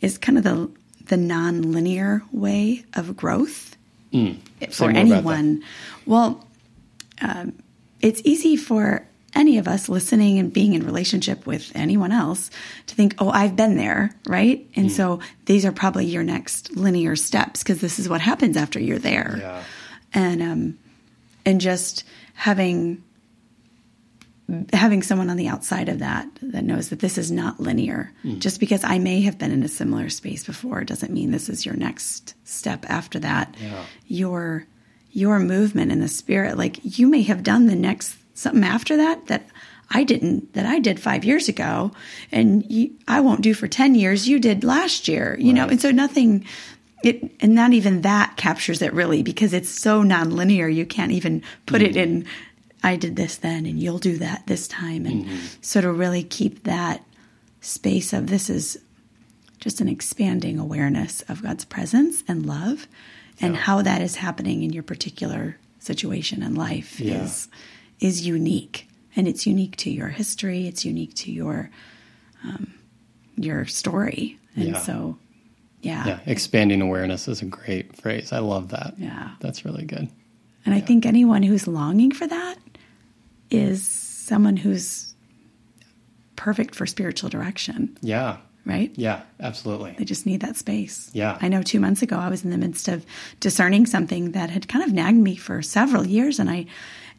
is 0.00 0.18
kind 0.18 0.38
of 0.38 0.44
the 0.44 0.70
the 1.06 1.16
non-linear 1.16 2.22
way 2.30 2.84
of 2.94 3.16
growth 3.16 3.76
for 4.76 4.84
about 4.84 4.94
that. 4.94 5.00
anyone. 5.00 5.62
Well, 6.06 6.46
um, 7.20 7.52
it's 8.00 8.22
easy 8.24 8.56
for 8.56 9.06
any 9.50 9.58
of 9.58 9.66
us 9.66 9.88
listening 9.88 10.38
and 10.38 10.52
being 10.52 10.74
in 10.74 10.86
relationship 10.86 11.44
with 11.44 11.72
anyone 11.74 12.12
else 12.12 12.50
to 12.86 12.94
think, 12.94 13.14
"Oh, 13.18 13.30
I've 13.30 13.56
been 13.56 13.76
there," 13.76 14.14
right? 14.28 14.64
And 14.76 14.86
Hmm. 14.86 14.92
so 14.92 15.20
these 15.46 15.64
are 15.64 15.72
probably 15.72 16.06
your 16.06 16.22
next 16.22 16.76
linear 16.76 17.16
steps 17.16 17.64
because 17.64 17.80
this 17.80 17.98
is 17.98 18.08
what 18.08 18.20
happens 18.20 18.56
after 18.56 18.78
you're 18.78 19.00
there 19.00 19.38
Yeah. 19.40 19.62
and 20.14 20.40
um 20.42 20.78
and 21.44 21.60
just 21.60 22.04
having 22.34 23.02
having 24.72 25.02
someone 25.02 25.30
on 25.30 25.36
the 25.36 25.46
outside 25.48 25.88
of 25.88 25.98
that 26.00 26.26
that 26.42 26.64
knows 26.64 26.88
that 26.88 26.98
this 27.00 27.16
is 27.18 27.30
not 27.30 27.60
linear 27.60 28.12
just 28.38 28.58
because 28.58 28.82
i 28.82 28.98
may 28.98 29.20
have 29.20 29.38
been 29.38 29.52
in 29.52 29.62
a 29.62 29.68
similar 29.68 30.08
space 30.10 30.42
before 30.44 30.82
doesn't 30.82 31.12
mean 31.12 31.30
this 31.30 31.48
is 31.48 31.64
your 31.64 31.76
next 31.76 32.34
step 32.44 32.84
after 32.88 33.20
that 33.20 33.54
Yeah. 33.62 33.84
your 34.08 34.66
your 35.12 35.38
movement 35.38 35.92
in 35.92 36.00
the 36.00 36.08
spirit 36.08 36.58
like 36.58 36.80
you 36.98 37.06
may 37.06 37.22
have 37.22 37.44
done 37.44 37.66
the 37.66 37.76
next 37.76 38.16
something 38.40 38.64
after 38.64 38.96
that 38.96 39.26
that 39.26 39.46
i 39.90 40.02
didn't 40.04 40.52
that 40.54 40.66
i 40.66 40.78
did 40.78 40.98
five 40.98 41.24
years 41.24 41.48
ago 41.48 41.90
and 42.32 42.64
you, 42.70 42.90
i 43.06 43.20
won't 43.20 43.42
do 43.42 43.54
for 43.54 43.68
10 43.68 43.94
years. 43.94 44.28
You 44.28 44.38
did 44.38 44.64
last 44.64 45.08
year 45.08 45.36
you 45.38 45.52
know 45.52 45.68
and 45.68 45.80
so 45.80 45.90
nothing 45.90 46.44
it 47.02 47.30
and 47.40 47.54
not 47.54 47.72
even 47.72 48.02
that 48.02 48.36
captures 48.36 48.82
it 48.82 48.92
really 48.92 49.22
because 49.22 49.54
it's 49.54 49.70
so 49.70 50.02
nonlinear. 50.02 50.72
You 50.72 50.84
can't 50.84 51.12
even 51.12 51.42
put 51.64 51.80
it 51.82 51.92
mm-hmm. 51.92 52.22
in 52.22 52.26
i 52.82 52.96
did 52.96 53.16
this 53.16 53.36
then 53.36 53.66
and 53.66 53.80
you'll 53.80 53.98
do 53.98 54.16
that 54.18 54.46
this 54.46 54.68
time 54.68 55.06
and 55.06 55.24
mm-hmm. 55.24 55.46
so 55.60 55.80
to 55.80 55.92
really 55.92 56.22
keep 56.22 56.64
that 56.64 57.04
space 57.60 58.12
of 58.12 58.28
this 58.28 58.48
is 58.48 58.78
just 59.60 59.80
an 59.82 59.88
expanding 59.88 60.58
awareness 60.58 61.20
of 61.22 61.42
god's 61.42 61.64
presence 61.64 62.24
and 62.26 62.46
love 62.46 62.86
and 63.42 63.56
how 63.56 63.80
that 63.82 64.02
is 64.02 64.16
happening 64.16 64.62
in 64.62 64.72
your 64.72 64.82
particular 64.82 65.56
situation 65.78 66.42
in 66.42 66.54
life 66.54 67.00
Yeah. 67.00 67.24
is 67.24 67.48
is 68.00 68.26
unique 68.26 68.88
and 69.16 69.28
it's 69.28 69.46
unique 69.46 69.76
to 69.76 69.90
your 69.90 70.08
history 70.08 70.66
it's 70.66 70.84
unique 70.84 71.14
to 71.14 71.30
your 71.32 71.70
um, 72.44 72.72
your 73.36 73.66
story 73.66 74.38
and 74.56 74.68
Yeah. 74.70 74.78
so 74.78 75.18
yeah 75.82 76.06
Yeah. 76.06 76.20
Expanding 76.26 76.80
awareness 76.82 77.28
is 77.28 77.40
a 77.42 77.46
great 77.46 77.96
phrase. 77.96 78.32
I 78.32 78.38
love 78.40 78.68
that. 78.70 78.94
Yeah. 78.98 79.30
That's 79.40 79.64
really 79.64 79.84
good. 79.84 80.08
And 80.66 80.74
I 80.74 80.80
think 80.80 81.06
anyone 81.06 81.42
who's 81.42 81.66
longing 81.66 82.12
for 82.12 82.26
that 82.26 82.56
is 83.50 83.82
someone 83.86 84.56
who's 84.58 85.14
perfect 86.36 86.74
for 86.74 86.86
spiritual 86.86 87.28
direction, 87.30 87.96
Yeah. 88.02 88.36
right? 88.66 88.92
Yeah. 88.96 89.22
Absolutely. 89.40 89.94
They 89.98 90.04
just 90.04 90.26
need 90.26 90.40
that 90.40 90.56
space. 90.56 91.10
Yeah. 91.12 91.38
I 91.40 91.48
know 91.48 91.62
two 91.62 91.80
months 91.80 92.02
ago 92.02 92.16
I 92.16 92.28
was 92.28 92.44
in 92.44 92.50
the 92.50 92.58
midst 92.58 92.88
of 92.88 93.04
discerning 93.40 93.86
something 93.86 94.32
that 94.32 94.50
had 94.50 94.68
kind 94.68 94.84
of 94.84 94.92
nagged 94.92 95.18
me 95.18 95.36
for 95.36 95.62
several 95.62 96.06
years 96.06 96.38
and 96.38 96.48
I 96.50 96.66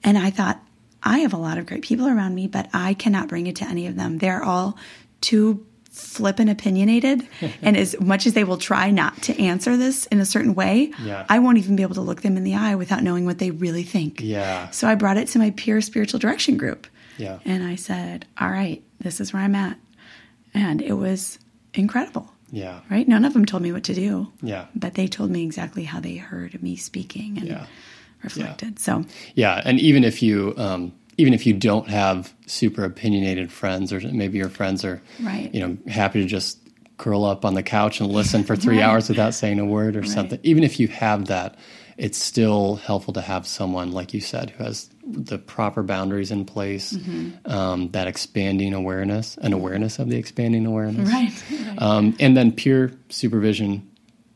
and 0.04 0.18
I 0.18 0.32
thought, 0.32 0.60
I 1.04 1.20
have 1.20 1.34
a 1.34 1.38
lot 1.38 1.58
of 1.58 1.66
great 1.66 1.82
people 1.84 2.08
around 2.08 2.36
me, 2.36 2.48
but 2.48 2.70
I 2.74 2.94
cannot 2.94 3.28
bring 3.28 3.48
it 3.48 3.56
to 3.58 3.66
any 3.66 3.88
of 3.88 3.96
them. 3.96 4.20
They're 4.20 4.44
all 4.44 4.78
too 5.22 5.66
flippin' 5.92 6.48
opinionated. 6.48 7.28
and 7.62 7.76
as 7.76 8.00
much 8.00 8.26
as 8.26 8.34
they 8.34 8.44
will 8.44 8.58
try 8.58 8.92
not 8.92 9.22
to 9.24 9.38
answer 9.42 9.76
this 9.78 10.06
in 10.08 10.20
a 10.20 10.26
certain 10.26 10.56
way, 10.56 10.92
Yeah. 11.04 11.26
I 11.28 11.40
won't 11.40 11.58
even 11.58 11.76
be 11.76 11.84
able 11.84 11.96
to 11.96 12.02
look 12.02 12.22
them 12.22 12.38
in 12.38 12.44
the 12.44 12.56
eye 12.56 12.76
without 12.76 13.04
knowing 13.04 13.26
what 13.26 13.40
they 13.40 13.52
really 13.52 13.84
think. 13.84 14.22
Yeah. 14.22 14.70
So 14.70 14.88
I 14.88 14.96
brought 14.96 15.18
it 15.18 15.28
to 15.30 15.40
my 15.40 15.50
peer 15.52 15.82
spiritual 15.82 16.20
direction 16.20 16.56
group. 16.58 16.88
Yeah. 17.18 17.40
And 17.46 17.64
I 17.64 17.76
said, 17.76 18.26
all 18.40 18.50
right, 18.50 18.82
this 19.00 19.20
is 19.20 19.34
where 19.34 19.42
I'm 19.42 19.54
at. 19.56 19.78
And 20.54 20.82
it 20.82 20.94
was 20.94 21.40
incredible, 21.74 22.32
Yeah. 22.52 22.80
right? 22.90 23.08
None 23.08 23.26
of 23.26 23.34
them 23.34 23.46
told 23.46 23.62
me 23.64 23.72
what 23.72 23.84
to 23.86 23.94
do. 23.94 24.32
Yeah. 24.42 24.66
But 24.76 24.94
they 24.96 25.08
told 25.08 25.30
me 25.32 25.44
exactly 25.44 25.84
how 25.84 26.00
they 26.00 26.16
heard 26.16 26.62
me 26.64 26.76
speaking 26.78 27.38
and 27.38 27.48
Yeah. 27.48 27.66
Reflected. 28.24 28.80
So, 28.80 29.06
Yeah, 29.36 29.62
and 29.66 29.80
even 29.80 30.04
if 30.04 30.22
you 30.22 30.54
um, 30.58 30.92
even 31.18 31.34
if 31.34 31.46
you 31.46 31.54
don't 31.54 31.88
have 31.90 32.34
super 32.48 32.84
opinionated 32.84 33.52
friends, 33.52 33.92
or 33.94 34.00
maybe 34.00 34.38
your 34.38 34.50
friends 34.50 34.84
are 34.86 35.02
Right. 35.22 35.54
you 35.54 35.60
know 35.60 35.78
happy 35.92 36.22
to 36.22 36.28
just 36.28 36.58
curl 36.98 37.26
up 37.26 37.46
on 37.46 37.54
the 37.56 37.64
couch 37.64 38.00
and 38.00 38.12
listen 38.12 38.44
for 38.44 38.56
three 38.56 38.78
Right. 38.82 38.84
hours 38.84 39.10
without 39.10 39.34
saying 39.34 39.60
a 39.60 39.66
word 39.66 39.96
or 39.96 40.04
something. 40.04 40.40
Even 40.44 40.64
if 40.64 40.80
you 40.80 40.88
have 40.88 41.26
that, 41.28 41.56
it's 41.98 42.18
still 42.18 42.76
helpful 42.76 43.14
to 43.14 43.22
have 43.22 43.48
someone 43.48 43.92
like 43.92 44.14
you 44.14 44.22
said 44.22 44.52
who 44.52 44.64
has 44.64 44.90
the 45.04 45.38
proper 45.40 45.82
boundaries 45.84 46.30
in 46.32 46.46
place, 46.46 46.94
Mm-hmm. 46.94 47.52
um, 47.52 47.90
that 47.92 48.08
expanding 48.08 48.74
awareness, 48.74 49.36
an 49.42 49.52
awareness 49.52 49.98
of 50.00 50.10
the 50.10 50.18
expanding 50.18 50.66
awareness, 50.68 51.10
right. 51.10 51.34
um, 51.80 52.16
and 52.20 52.38
then 52.38 52.52
peer 52.52 52.94
supervision 53.10 53.88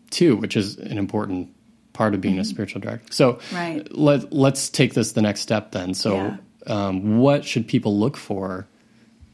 too, 0.10 0.36
which 0.36 0.58
is 0.58 0.78
an 0.78 0.98
important 0.98 1.50
part 1.96 2.14
of 2.14 2.22
being 2.22 2.38
a 2.40 2.46
spiritual 2.46 2.82
director. 2.82 3.12
So 3.12 3.34
Mm-hmm. 3.34 3.56
Right. 3.56 3.98
let 3.98 4.32
let's 4.32 4.70
take 4.70 4.94
this 4.94 5.14
the 5.14 5.22
next 5.24 5.40
step 5.42 5.72
then. 5.72 5.94
So 5.96 6.16
Yeah. 6.16 6.38
um, 6.68 7.18
what 7.18 7.44
should 7.46 7.68
people 7.68 7.98
look 7.98 8.18
for 8.18 8.68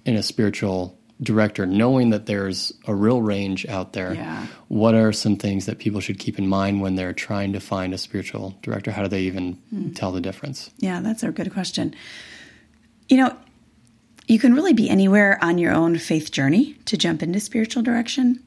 in 0.05 0.15
a 0.15 0.23
spiritual 0.23 0.97
director, 1.23 1.65
knowing 1.67 2.09
that 2.11 2.25
there's 2.25 2.73
a 2.87 2.95
real 2.95 3.21
range 3.21 3.65
out 3.67 3.93
there? 3.93 4.13
Yeah. 4.15 4.47
What 4.69 4.95
are 4.95 5.11
some 5.11 5.35
things 5.35 5.65
that 5.67 5.77
people 5.77 5.99
should 6.01 6.17
keep 6.19 6.39
in 6.39 6.47
mind 6.47 6.81
when 6.81 6.95
they're 6.95 7.13
trying 7.13 7.53
to 7.53 7.59
find 7.59 7.93
a 7.93 7.97
spiritual 7.97 8.55
director? 8.63 8.91
How 8.91 9.03
do 9.03 9.09
they 9.09 9.21
even 9.23 9.57
Hmm. 9.69 9.91
tell 9.91 10.11
the 10.11 10.21
difference? 10.21 10.69
Yeah, 10.79 11.01
that's 11.01 11.23
a 11.23 11.31
good 11.31 11.51
question. 11.53 11.93
You 13.09 13.17
know, 13.17 13.37
you 14.27 14.39
can 14.39 14.53
really 14.53 14.73
be 14.73 14.89
anywhere 14.89 15.37
on 15.43 15.57
your 15.57 15.73
own 15.73 15.97
faith 15.97 16.31
journey 16.31 16.75
to 16.85 16.95
jump 16.97 17.21
into 17.21 17.39
spiritual 17.39 17.83
direction, 17.83 18.39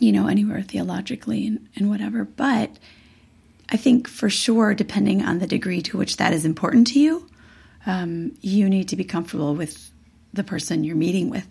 you 0.00 0.10
know, 0.12 0.26
anywhere 0.28 0.62
theologically 0.62 1.46
and, 1.46 1.68
and 1.76 1.90
whatever. 1.90 2.24
But 2.24 2.70
I 3.74 3.76
think 3.76 4.06
for 4.06 4.30
sure, 4.30 4.72
depending 4.72 5.24
on 5.24 5.40
the 5.40 5.48
degree 5.48 5.82
to 5.82 5.98
which 5.98 6.18
that 6.18 6.32
is 6.32 6.44
important 6.44 6.86
to 6.92 7.00
you, 7.00 7.26
um, 7.86 8.32
you 8.40 8.70
need 8.70 8.88
to 8.90 8.96
be 8.96 9.02
comfortable 9.02 9.56
with 9.56 9.90
the 10.32 10.44
person 10.44 10.84
you're 10.84 10.94
meeting 10.94 11.28
with. 11.28 11.44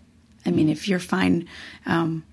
I 0.46 0.50
mean, 0.50 0.70
if 0.70 0.88
you're 0.88 0.98
fine 0.98 1.46
um, 1.84 2.24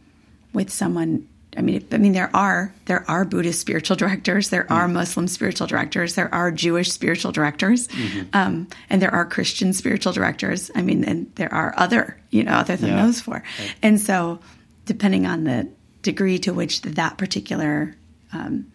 with 0.54 0.70
someone, 0.70 1.28
I 1.58 1.62
mean, 1.62 1.86
I 1.92 1.98
mean, 1.98 2.14
there 2.14 2.34
are 2.34 2.74
there 2.86 3.04
are 3.12 3.26
Buddhist 3.26 3.60
spiritual 3.60 3.98
directors, 4.04 4.48
there 4.48 4.72
are 4.72 4.88
Muslim 4.88 5.28
spiritual 5.28 5.68
directors, 5.68 6.16
there 6.16 6.34
are 6.34 6.52
Jewish 6.52 6.90
spiritual 6.90 7.34
directors, 7.34 7.90
um, 8.32 8.70
and 8.90 9.02
there 9.02 9.14
are 9.14 9.26
Christian 9.26 9.74
spiritual 9.74 10.14
directors. 10.14 10.72
I 10.74 10.84
mean, 10.84 11.04
and 11.04 11.30
there 11.36 11.54
are 11.54 11.74
other, 11.76 12.16
you 12.30 12.46
know, 12.46 12.54
other 12.54 12.78
than 12.78 12.92
Yeah. 12.92 13.06
those 13.06 13.20
four. 13.20 13.44
And 13.84 14.00
so, 14.00 14.40
depending 14.86 15.26
on 15.26 15.44
the 15.44 15.68
degree 16.02 16.40
to 16.40 16.54
which 16.54 16.82
that 16.84 17.18
particular 17.18 17.94
um, 18.32 18.71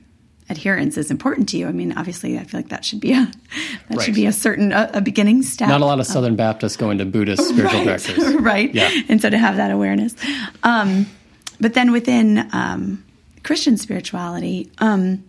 adherence 0.48 0.96
is 0.96 1.10
important 1.10 1.48
to 1.50 1.56
you, 1.58 1.66
I 1.68 1.72
mean, 1.72 1.92
obviously, 1.96 2.38
I 2.38 2.44
feel 2.44 2.58
like 2.60 2.68
that 2.68 2.84
should 2.84 3.00
be 3.00 3.12
a 3.12 3.16
that 3.88 3.96
Right. 3.96 4.02
should 4.02 4.14
be 4.14 4.26
a 4.26 4.32
certain 4.32 4.72
a, 4.72 4.90
a 4.94 5.00
beginning 5.00 5.42
step. 5.42 5.68
Not 5.68 5.80
a 5.80 5.86
lot 5.86 6.00
of 6.00 6.06
Southern 6.06 6.36
Baptists 6.36 6.76
going 6.76 6.98
to 6.98 7.04
Buddhist 7.04 7.42
spiritual 7.48 7.80
right, 7.84 8.00
directors. 8.00 8.34
right? 8.40 8.74
Yeah. 8.74 8.90
And 9.08 9.20
so 9.20 9.30
to 9.30 9.38
have 9.38 9.56
that 9.56 9.70
awareness. 9.70 10.14
Um, 10.62 11.06
but 11.60 11.74
then 11.74 11.90
within 11.92 12.48
um, 12.52 13.04
Christian 13.42 13.76
spirituality, 13.76 14.70
um, 14.78 15.24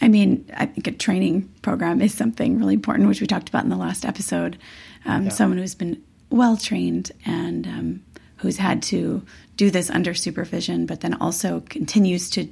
I 0.00 0.08
mean, 0.08 0.48
I 0.54 0.66
think 0.66 0.86
a 0.86 0.92
training 0.92 1.48
program 1.62 2.00
is 2.02 2.12
something 2.14 2.58
really 2.58 2.74
important, 2.74 3.08
which 3.08 3.20
we 3.20 3.26
talked 3.26 3.48
about 3.48 3.64
in 3.64 3.70
the 3.70 3.76
last 3.76 4.04
episode. 4.04 4.58
Um, 5.04 5.30
Someone 5.30 5.58
who's 5.58 5.74
been 5.74 6.02
well 6.30 6.56
trained 6.56 7.12
and 7.24 7.66
um, 7.66 8.02
who's 8.38 8.56
had 8.56 8.82
to 8.82 9.24
do 9.56 9.70
this 9.70 9.88
under 9.88 10.12
supervision, 10.14 10.84
but 10.84 11.00
then 11.00 11.14
also 11.14 11.60
continues 11.68 12.28
to 12.30 12.48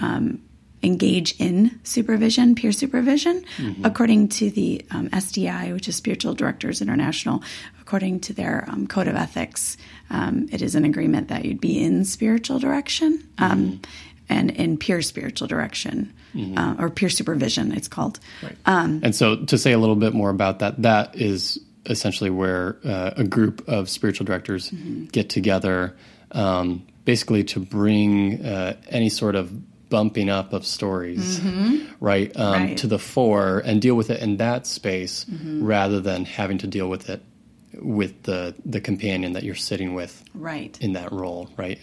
um, 0.00 0.42
engage 0.82 1.34
in 1.40 1.78
supervision, 1.82 2.54
peer 2.54 2.70
supervision, 2.72 3.44
according 3.82 4.28
to 4.28 4.50
the 4.50 4.84
um, 4.92 5.08
SDI, 5.10 5.72
which 5.72 5.88
is 5.88 5.96
Spiritual 5.96 6.34
Directors 6.34 6.80
International, 6.80 7.42
according 7.80 8.20
to 8.20 8.32
their 8.32 8.64
um, 8.68 8.86
code 8.86 9.08
of 9.08 9.16
ethics. 9.16 9.76
Um, 10.10 10.48
it 10.52 10.62
is 10.62 10.74
an 10.76 10.84
agreement 10.84 11.28
that 11.28 11.44
you'd 11.44 11.60
be 11.60 11.82
in 11.82 12.04
spiritual 12.04 12.58
direction 12.60 13.26
um, 13.38 13.80
and 14.28 14.50
in 14.52 14.76
peer 14.78 15.02
spiritual 15.02 15.48
direction, 15.48 16.12
uh, 16.56 16.76
or 16.78 16.90
peer 16.90 17.08
supervision, 17.08 17.72
it's 17.72 17.88
called. 17.88 18.20
Um, 18.66 19.00
and 19.02 19.14
so, 19.16 19.36
to 19.36 19.58
say 19.58 19.72
a 19.72 19.78
little 19.78 19.96
bit 19.96 20.14
more 20.14 20.30
about 20.30 20.60
that, 20.60 20.80
that 20.82 21.16
is 21.16 21.58
essentially 21.86 22.30
where 22.30 22.76
uh, 22.84 23.12
a 23.16 23.24
group 23.24 23.66
of 23.66 23.88
spiritual 23.88 24.26
directors 24.26 24.70
Mm-hmm. 24.70 25.06
get 25.06 25.30
together, 25.30 25.96
um, 26.32 26.86
basically 27.04 27.42
to 27.44 27.60
bring 27.60 28.44
uh, 28.44 28.76
any 28.90 29.08
sort 29.08 29.34
of 29.34 29.50
bumping 29.88 30.28
up 30.28 30.52
of 30.52 30.64
stories, 30.66 31.40
right, 32.00 32.30
um, 32.36 32.52
Mm-hmm. 32.54 32.64
Right. 32.68 32.76
to 32.78 32.86
the 32.86 32.98
fore 32.98 33.60
and 33.64 33.80
deal 33.80 33.94
with 33.94 34.10
it 34.10 34.20
in 34.22 34.36
that 34.38 34.66
space, 34.66 35.24
Mm-hmm. 35.24 35.64
rather 35.64 36.00
than 36.00 36.24
having 36.24 36.58
to 36.58 36.66
deal 36.66 36.88
with 36.88 37.08
it 37.10 37.22
with 37.80 38.22
the 38.24 38.54
the 38.64 38.80
companion 38.80 39.32
that 39.34 39.42
you're 39.44 39.54
sitting 39.54 39.94
with 39.94 40.24
Right. 40.34 40.76
in 40.80 40.92
that 40.94 41.12
role, 41.12 41.48
right? 41.56 41.78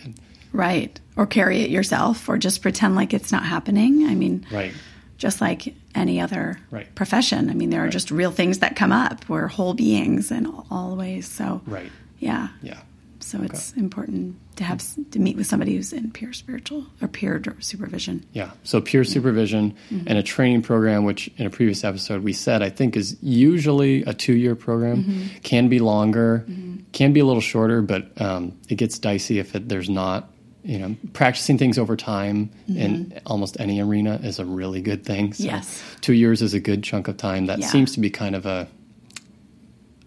Right. 0.51 1.00
Or 1.15 1.25
carry 1.25 1.62
it 1.62 1.69
yourself, 1.69 2.27
or 2.29 2.38
just 2.38 2.62
pretend 2.62 2.95
like 2.95 3.13
it's 3.13 3.31
not 3.31 3.43
happening. 3.45 4.05
I 4.07 4.15
mean, 4.15 4.45
Right. 4.51 4.74
just 5.17 5.41
like 5.41 5.74
any 5.93 6.19
other 6.21 6.59
Right. 6.71 6.93
profession. 6.95 7.50
I 7.50 7.53
mean, 7.53 7.69
there 7.69 7.83
are 7.85 7.89
just 7.89 8.12
real 8.12 8.31
things 8.31 8.59
that 8.59 8.75
come 8.75 8.91
up. 8.91 9.27
We're 9.29 9.47
whole 9.47 9.74
beings 9.74 10.31
in 10.31 10.45
all 10.71 10.95
ways. 10.95 11.27
So, 11.27 11.62
Right. 11.65 11.91
yeah. 12.19 12.50
Yeah. 12.62 12.79
So 13.25 13.41
it's 13.41 13.74
important 13.74 14.36
to 14.58 14.63
have 14.63 14.84
to 15.12 15.20
meet 15.20 15.36
with 15.36 15.48
somebody 15.48 15.75
who's 15.75 15.91
in 15.94 16.12
peer 16.12 16.32
spiritual 16.32 16.86
or 17.01 17.08
peer 17.08 17.41
supervision. 17.60 18.24
Yeah. 18.34 18.51
So 18.63 18.79
peer 18.82 19.03
supervision 19.03 19.74
Mm-hmm. 19.89 20.08
and 20.08 20.17
a 20.20 20.24
training 20.24 20.62
program, 20.62 21.05
which 21.05 21.27
in 21.38 21.48
a 21.48 21.50
previous 21.50 21.84
episode 21.84 22.24
we 22.24 22.34
said 22.34 22.62
I 22.62 22.70
think 22.70 22.96
is 22.96 23.17
usually 23.24 24.03
a 24.03 24.13
two 24.13 24.36
year 24.36 24.55
program, 24.55 25.03
Mm-hmm. 25.03 25.38
can 25.41 25.70
be 25.70 25.79
longer, 25.79 26.46
can 26.94 27.13
be 27.13 27.20
a 27.20 27.25
little 27.25 27.41
shorter, 27.41 27.82
but 27.82 28.20
um, 28.22 28.53
it 28.70 28.75
gets 28.75 29.00
dicey 29.00 29.39
if 29.39 29.55
it, 29.55 29.67
there's 29.70 29.89
not. 29.89 30.29
You 30.63 30.79
know, 30.79 30.96
practicing 31.13 31.60
things 31.60 31.77
over 31.77 31.96
time 31.96 32.50
in 32.67 33.22
almost 33.27 33.60
any 33.60 33.79
arena 33.82 34.20
is 34.24 34.39
a 34.39 34.46
really 34.46 34.82
good 34.82 35.03
thing. 35.05 35.34
So 35.34 35.44
Mm-hmm. 35.46 35.55
Yes. 35.55 35.84
two 36.01 36.13
years 36.13 36.41
is 36.41 36.53
a 36.55 36.60
good 36.60 36.84
chunk 36.84 37.08
of 37.08 37.17
time. 37.17 37.46
That 37.48 37.60
Yeah. 37.60 37.67
seems 37.67 37.91
to 37.94 38.00
be 38.00 38.10
kind 38.10 38.36
of 38.36 38.46
a 38.48 38.67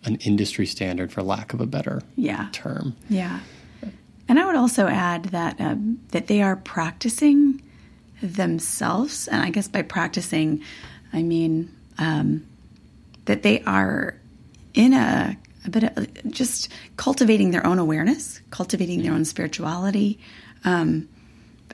an 0.05 0.17
industry 0.17 0.67
standard, 0.67 1.13
for 1.13 1.23
lack 1.23 1.53
of 1.53 1.61
a 1.61 1.67
better 1.67 2.03
Yeah. 2.17 2.49
term. 2.53 2.95
Yeah. 3.09 3.41
And 4.29 4.39
I 4.39 4.45
would 4.47 4.57
also 4.57 4.87
add 4.87 5.25
that 5.27 5.59
um, 5.61 6.01
that 6.11 6.27
they 6.27 6.43
are 6.43 6.57
practicing 6.57 7.63
themselves, 8.23 9.29
and 9.29 9.43
I 9.43 9.51
guess 9.51 9.69
by 9.69 9.83
practicing, 9.83 10.63
I 11.13 11.23
mean 11.23 11.75
um, 11.99 12.45
that 13.25 13.43
they 13.43 13.63
are 13.63 14.17
in 14.75 14.93
a, 14.93 15.37
a 15.67 15.71
bit 15.71 15.85
of 15.97 16.31
just 16.31 16.69
cultivating 16.97 17.51
their 17.51 17.67
own 17.67 17.79
awareness, 17.79 18.41
cultivating 18.51 19.03
their 19.03 19.13
own 19.13 19.25
spirituality, 19.25 20.19
um, 20.65 21.09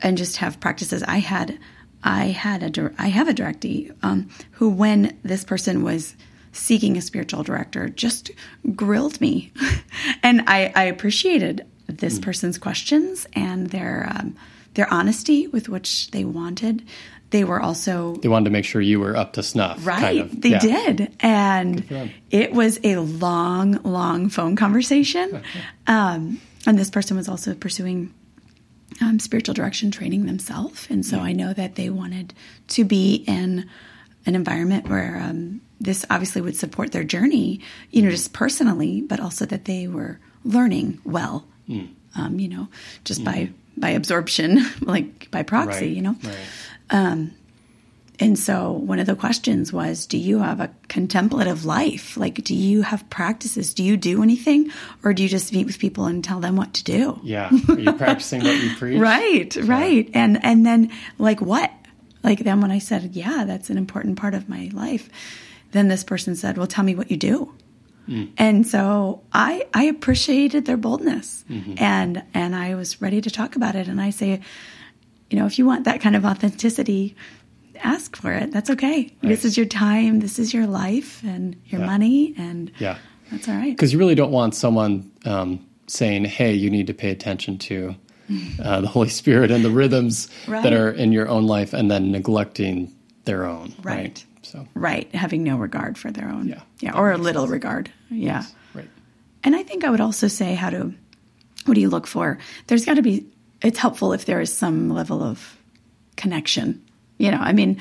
and 0.02 0.16
just 0.16 0.36
have 0.38 0.60
practices. 0.60 1.02
I 1.02 1.18
had, 1.18 1.58
I 2.02 2.26
had 2.26 2.62
a, 2.78 2.92
I 2.98 3.08
have 3.08 3.28
a 3.28 3.34
directee 3.34 3.94
um, 4.02 4.28
who, 4.52 4.68
when 4.70 5.16
this 5.22 5.44
person 5.44 5.82
was 5.82 6.14
seeking 6.54 6.96
a 6.96 7.02
spiritual 7.02 7.42
director, 7.42 7.88
just 7.90 8.30
grilled 8.74 9.20
me, 9.20 9.52
and 10.22 10.42
I, 10.46 10.72
I 10.74 10.84
appreciated 10.84 11.66
this 11.86 12.18
person's 12.18 12.56
questions 12.56 13.26
and 13.34 13.68
their 13.68 14.08
um, 14.10 14.34
their 14.74 14.92
honesty 14.92 15.46
with 15.48 15.68
which 15.68 16.10
they 16.12 16.24
wanted. 16.24 16.82
They 17.30 17.44
were 17.44 17.60
also 17.60 18.14
They 18.16 18.28
wanted 18.28 18.44
to 18.46 18.50
make 18.50 18.64
sure 18.64 18.80
you 18.80 19.00
were 19.00 19.16
up 19.16 19.32
to 19.34 19.42
snuff. 19.42 19.84
Right. 19.86 20.00
kind 20.00 20.18
of. 20.20 20.40
They 20.40 20.50
Yeah. 20.50 20.58
did. 20.60 21.16
And 21.20 22.12
it 22.30 22.52
was 22.52 22.78
a 22.84 22.96
long, 22.98 23.80
long 23.82 24.28
phone 24.28 24.54
conversation. 24.56 25.42
um, 25.88 26.40
and 26.66 26.78
this 26.78 26.90
person 26.90 27.16
was 27.16 27.28
also 27.28 27.54
pursuing 27.54 28.14
um, 29.00 29.18
spiritual 29.18 29.54
direction 29.54 29.90
training 29.90 30.26
themselves. 30.26 30.86
And 30.90 31.04
so 31.04 31.18
I 31.18 31.32
know 31.32 31.52
that 31.52 31.74
they 31.74 31.90
wanted 31.90 32.34
to 32.68 32.84
be 32.84 33.24
in 33.26 33.68
an 34.26 34.34
environment 34.34 34.88
where 34.88 35.20
um, 35.22 35.60
this 35.80 36.04
obviously 36.10 36.40
would 36.40 36.56
support 36.56 36.92
their 36.92 37.04
journey, 37.04 37.60
you 37.90 38.02
know, 38.02 38.10
just 38.10 38.32
personally, 38.32 39.00
but 39.02 39.20
also 39.20 39.44
that 39.46 39.64
they 39.66 39.86
were 39.88 40.18
learning 40.44 41.00
well, 41.04 41.46
Hmm. 41.66 41.86
um, 42.16 42.38
you 42.38 42.48
know, 42.48 42.68
just 43.04 43.24
by 43.24 43.50
by 43.76 43.90
absorption, 43.90 44.64
like 44.82 45.30
by 45.30 45.42
proxy, 45.42 45.86
Right. 45.86 45.96
you 45.96 46.02
know. 46.02 46.16
Right. 46.22 47.28
and 48.20 48.38
so 48.38 48.70
one 48.70 49.00
of 49.00 49.06
the 49.06 49.16
questions 49.16 49.72
was, 49.72 50.06
do 50.06 50.16
you 50.16 50.38
have 50.38 50.60
a 50.60 50.70
contemplative 50.88 51.64
life? 51.64 52.16
Like, 52.16 52.44
do 52.44 52.54
you 52.54 52.82
have 52.82 53.08
practices? 53.10 53.74
Do 53.74 53.82
you 53.82 53.96
do 53.96 54.22
anything? 54.22 54.70
Or 55.02 55.12
do 55.12 55.24
you 55.24 55.28
just 55.28 55.52
meet 55.52 55.66
with 55.66 55.80
people 55.80 56.06
and 56.06 56.22
tell 56.22 56.38
them 56.38 56.54
what 56.54 56.72
to 56.74 56.84
do? 56.84 57.18
Yeah. 57.24 57.50
Are 57.68 57.78
you 57.78 57.92
practicing 57.92 58.44
what 58.44 58.62
you 58.62 58.76
preach? 58.78 59.00
Right, 59.00 59.56
right. 59.64 60.08
And, 60.14 60.38
and 60.44 60.64
then 60.64 60.92
like 61.18 61.40
what? 61.40 61.72
Like 62.24 62.40
then 62.40 62.60
when 62.60 62.70
I 62.70 62.78
said, 62.78 63.14
yeah, 63.14 63.44
that's 63.44 63.70
an 63.70 63.78
important 63.78 64.18
part 64.18 64.34
of 64.34 64.48
my 64.48 64.70
life, 64.72 65.08
then 65.72 65.88
this 65.88 66.02
person 66.02 66.34
said, 66.34 66.56
well, 66.56 66.66
tell 66.66 66.84
me 66.84 66.94
what 66.94 67.10
you 67.10 67.16
do. 67.16 67.54
Mm. 68.08 68.32
And 68.36 68.66
so 68.66 69.22
I, 69.32 69.66
I 69.72 69.84
appreciated 69.84 70.64
their 70.66 70.76
boldness 70.76 71.44
mm-hmm. 71.48 71.74
and, 71.78 72.22
and 72.34 72.56
I 72.56 72.74
was 72.74 73.00
ready 73.00 73.20
to 73.20 73.30
talk 73.30 73.56
about 73.56 73.76
it. 73.76 73.88
And 73.88 74.00
I 74.00 74.10
say, 74.10 74.40
you 75.30 75.38
know, 75.38 75.46
if 75.46 75.58
you 75.58 75.66
want 75.66 75.84
that 75.84 76.00
kind 76.00 76.16
of 76.16 76.24
authenticity, 76.24 77.14
ask 77.82 78.16
for 78.16 78.32
it. 78.32 78.52
That's 78.52 78.70
okay. 78.70 79.02
Right. 79.02 79.12
This 79.22 79.44
is 79.44 79.56
your 79.56 79.66
time. 79.66 80.20
This 80.20 80.38
is 80.38 80.54
your 80.54 80.66
life 80.66 81.22
and 81.24 81.56
your 81.66 81.80
yeah. 81.80 81.86
money, 81.86 82.34
and 82.36 82.70
yeah, 82.78 82.98
that's 83.30 83.48
all 83.48 83.54
right. 83.54 83.70
Because 83.70 83.92
you 83.92 83.98
really 83.98 84.14
don't 84.14 84.30
want 84.30 84.54
someone 84.54 85.10
um, 85.24 85.66
saying, 85.86 86.24
"Hey, 86.24 86.54
you 86.54 86.70
need 86.70 86.86
to 86.86 86.94
pay 86.94 87.10
attention 87.10 87.58
to 87.58 87.94
uh, 88.62 88.80
the 88.80 88.86
Holy 88.88 89.08
Spirit 89.08 89.50
and 89.50 89.64
the 89.64 89.70
rhythms 89.70 90.28
right. 90.46 90.62
that 90.62 90.72
are 90.72 90.90
in 90.90 91.12
your 91.12 91.28
own 91.28 91.46
life," 91.46 91.72
and 91.72 91.90
then 91.90 92.10
neglecting 92.10 92.94
their 93.24 93.44
own. 93.46 93.74
Right. 93.82 93.96
right. 93.96 94.24
So 94.42 94.66
right, 94.74 95.12
having 95.14 95.42
no 95.42 95.56
regard 95.56 95.96
for 95.96 96.10
their 96.10 96.28
own. 96.28 96.48
Yeah. 96.48 96.60
Yeah, 96.80 96.96
or 96.96 97.12
a 97.12 97.18
little 97.18 97.44
sense. 97.44 97.52
regard. 97.52 97.90
Yeah. 98.10 98.40
Yes. 98.40 98.54
Right. 98.74 98.88
And 99.42 99.56
I 99.56 99.62
think 99.62 99.84
I 99.84 99.90
would 99.90 100.00
also 100.00 100.28
say 100.28 100.54
how 100.54 100.70
to. 100.70 100.92
What 101.64 101.74
do 101.74 101.80
you 101.80 101.88
look 101.88 102.06
for? 102.06 102.38
There's 102.66 102.84
got 102.84 102.94
to 102.94 103.02
be. 103.02 103.26
It's 103.62 103.78
helpful 103.78 104.12
if 104.12 104.26
there 104.26 104.40
is 104.40 104.52
some 104.52 104.90
level 104.90 105.22
of 105.22 105.56
connection 106.16 106.84
you 107.18 107.30
know, 107.30 107.38
I 107.38 107.52
mean, 107.52 107.80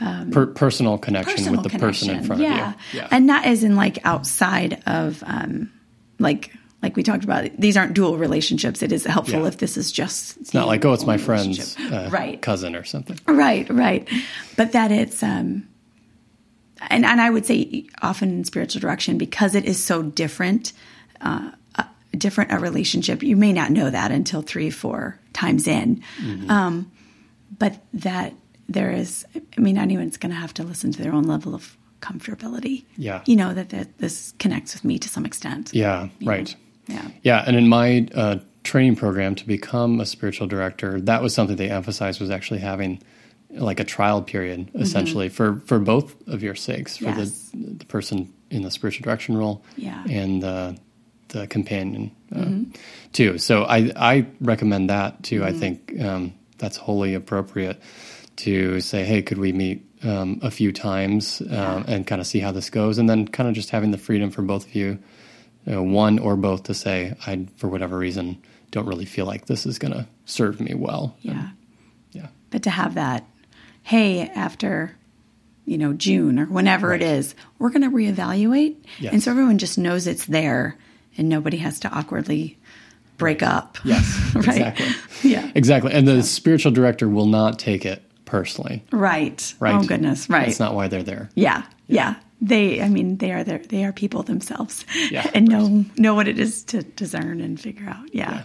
um, 0.00 0.30
per- 0.30 0.46
personal 0.46 0.98
connection 0.98 1.36
personal 1.36 1.62
with 1.62 1.64
the 1.64 1.70
connection. 1.70 2.08
person 2.08 2.22
in 2.22 2.24
front 2.24 2.42
yeah. 2.42 2.70
of 2.70 2.76
you. 2.92 3.00
Yeah. 3.00 3.08
And 3.10 3.26
not 3.26 3.46
as 3.46 3.64
in 3.64 3.76
like 3.76 3.98
outside 4.04 4.82
of, 4.86 5.22
um, 5.26 5.72
like, 6.18 6.52
like 6.84 6.96
we 6.96 7.02
talked 7.02 7.24
about, 7.24 7.48
these 7.58 7.78
aren't 7.78 7.94
dual 7.94 8.18
relationships. 8.18 8.82
It 8.82 8.92
is 8.92 9.06
helpful 9.06 9.40
yeah. 9.40 9.46
if 9.46 9.56
this 9.56 9.78
is 9.78 9.90
just. 9.90 10.36
It's 10.36 10.52
not 10.52 10.66
like, 10.66 10.84
oh, 10.84 10.92
it's 10.92 11.06
my 11.06 11.16
friend's 11.16 11.78
uh, 11.78 12.10
right. 12.12 12.40
cousin 12.42 12.76
or 12.76 12.84
something. 12.84 13.18
Right, 13.26 13.66
right. 13.70 14.06
But 14.54 14.72
that 14.72 14.92
it's, 14.92 15.22
um, 15.22 15.66
and, 16.90 17.06
and 17.06 17.22
I 17.22 17.30
would 17.30 17.46
say 17.46 17.86
often 18.02 18.28
in 18.28 18.44
spiritual 18.44 18.82
direction, 18.82 19.16
because 19.16 19.54
it 19.54 19.64
is 19.64 19.82
so 19.82 20.02
different, 20.02 20.74
uh, 21.22 21.52
uh, 21.76 21.84
different 22.18 22.52
a 22.52 22.58
relationship, 22.58 23.22
you 23.22 23.34
may 23.34 23.54
not 23.54 23.70
know 23.70 23.88
that 23.88 24.12
until 24.12 24.42
three, 24.42 24.68
four 24.68 25.18
times 25.32 25.66
in. 25.66 26.02
Mm-hmm. 26.18 26.50
Um, 26.50 26.92
but 27.58 27.80
that 27.94 28.34
there 28.68 28.90
is, 28.90 29.24
I 29.56 29.60
mean, 29.60 29.78
anyone's 29.78 30.18
going 30.18 30.34
to 30.34 30.38
have 30.38 30.52
to 30.54 30.64
listen 30.64 30.92
to 30.92 31.02
their 31.02 31.14
own 31.14 31.24
level 31.24 31.54
of 31.54 31.78
comfortability. 32.02 32.84
Yeah. 32.98 33.22
You 33.24 33.36
know, 33.36 33.54
that, 33.54 33.70
that 33.70 33.96
this 33.96 34.34
connects 34.38 34.74
with 34.74 34.84
me 34.84 34.98
to 34.98 35.08
some 35.08 35.24
extent. 35.24 35.72
Yeah, 35.72 36.10
right. 36.22 36.50
Know? 36.50 36.60
Yeah. 36.86 37.08
Yeah. 37.22 37.44
And 37.46 37.56
in 37.56 37.68
my 37.68 38.08
uh, 38.14 38.38
training 38.62 38.96
program 38.96 39.34
to 39.36 39.46
become 39.46 40.00
a 40.00 40.06
spiritual 40.06 40.46
director, 40.46 41.00
that 41.02 41.22
was 41.22 41.34
something 41.34 41.56
they 41.56 41.70
emphasized 41.70 42.20
was 42.20 42.30
actually 42.30 42.60
having 42.60 43.02
like 43.50 43.78
a 43.78 43.84
trial 43.84 44.20
period 44.20 44.66
mm-hmm. 44.66 44.82
essentially 44.82 45.28
mm-hmm. 45.28 45.60
for 45.60 45.66
for 45.66 45.78
both 45.78 46.16
of 46.26 46.42
your 46.42 46.56
sakes 46.56 46.96
for 46.96 47.04
yes. 47.04 47.50
the 47.50 47.74
the 47.74 47.84
person 47.84 48.32
in 48.50 48.62
the 48.62 48.70
spiritual 48.70 49.04
direction 49.04 49.36
role 49.36 49.62
yeah. 49.76 50.02
and 50.10 50.42
the 50.42 50.76
the 51.28 51.46
companion 51.46 52.10
uh, 52.34 52.38
mm-hmm. 52.38 52.70
too 53.12 53.38
so 53.38 53.62
i 53.62 53.92
i 53.94 54.26
recommend 54.40 54.90
that 54.90 55.22
too 55.22 55.42
mm-hmm. 55.42 55.54
i 55.54 55.56
think 55.56 56.00
um, 56.00 56.34
that's 56.58 56.76
wholly 56.76 57.14
appropriate 57.14 57.80
to 58.36 58.80
say, 58.80 59.04
hey, 59.04 59.22
could 59.22 59.38
we 59.38 59.52
meet 59.52 59.84
um, 60.02 60.40
a 60.42 60.50
few 60.50 60.72
times 60.72 61.40
uh, 61.42 61.46
yeah. 61.50 61.84
and 61.86 62.06
kind 62.06 62.20
of 62.20 62.26
see 62.26 62.40
how 62.40 62.52
this 62.52 62.70
goes, 62.70 62.98
and 62.98 63.08
then 63.08 63.28
kind 63.28 63.48
of 63.48 63.54
just 63.54 63.70
having 63.70 63.90
the 63.90 63.98
freedom 63.98 64.30
for 64.30 64.42
both 64.42 64.66
of 64.66 64.74
you, 64.74 64.98
you 65.66 65.72
know, 65.72 65.82
one 65.82 66.18
or 66.18 66.36
both, 66.36 66.64
to 66.64 66.74
say, 66.74 67.16
I 67.26 67.46
for 67.56 67.68
whatever 67.68 67.98
reason 67.98 68.42
don't 68.70 68.86
really 68.86 69.04
feel 69.04 69.26
like 69.26 69.46
this 69.46 69.66
is 69.66 69.78
going 69.78 69.92
to 69.92 70.06
serve 70.24 70.60
me 70.60 70.74
well. 70.74 71.16
Yeah, 71.20 71.32
and, 71.32 71.50
yeah. 72.12 72.26
But 72.50 72.64
to 72.64 72.70
have 72.70 72.94
that, 72.94 73.24
hey, 73.82 74.28
after 74.28 74.96
you 75.64 75.78
know 75.78 75.92
June 75.92 76.38
or 76.38 76.46
whenever 76.46 76.88
right. 76.88 77.00
it 77.00 77.06
is, 77.06 77.34
we're 77.58 77.70
going 77.70 77.82
to 77.82 77.96
reevaluate, 77.96 78.76
yes. 78.98 79.12
and 79.12 79.22
so 79.22 79.30
everyone 79.30 79.58
just 79.58 79.78
knows 79.78 80.06
it's 80.06 80.26
there, 80.26 80.76
and 81.16 81.28
nobody 81.28 81.58
has 81.58 81.80
to 81.80 81.88
awkwardly 81.88 82.58
break 83.16 83.42
up. 83.42 83.78
Yes, 83.84 84.20
right. 84.34 84.46
Exactly. 84.46 84.86
yeah, 85.30 85.50
exactly. 85.54 85.92
And 85.92 86.06
the 86.06 86.22
spiritual 86.22 86.72
director 86.72 87.08
will 87.08 87.26
not 87.26 87.58
take 87.58 87.86
it 87.86 88.02
personally. 88.24 88.82
Right. 88.90 89.54
Right. 89.60 89.74
Oh 89.74 89.82
goodness. 89.86 90.28
Right. 90.28 90.46
That's 90.46 90.60
not 90.60 90.74
why 90.74 90.88
they're 90.88 91.02
there. 91.02 91.30
Yeah. 91.34 91.64
Yeah. 91.86 92.16
They. 92.40 92.82
I 92.82 92.88
mean, 92.88 93.18
they 93.18 93.32
are. 93.32 93.44
They 93.44 93.84
are 93.84 93.92
people 93.92 94.22
themselves. 94.22 94.84
Yeah. 95.10 95.30
and 95.34 95.48
know 95.48 95.84
know 95.96 96.14
what 96.14 96.28
it 96.28 96.38
is 96.38 96.64
to 96.64 96.82
discern 96.82 97.40
and 97.40 97.60
figure 97.60 97.88
out. 97.88 98.14
Yeah. 98.14 98.32
yeah. 98.32 98.42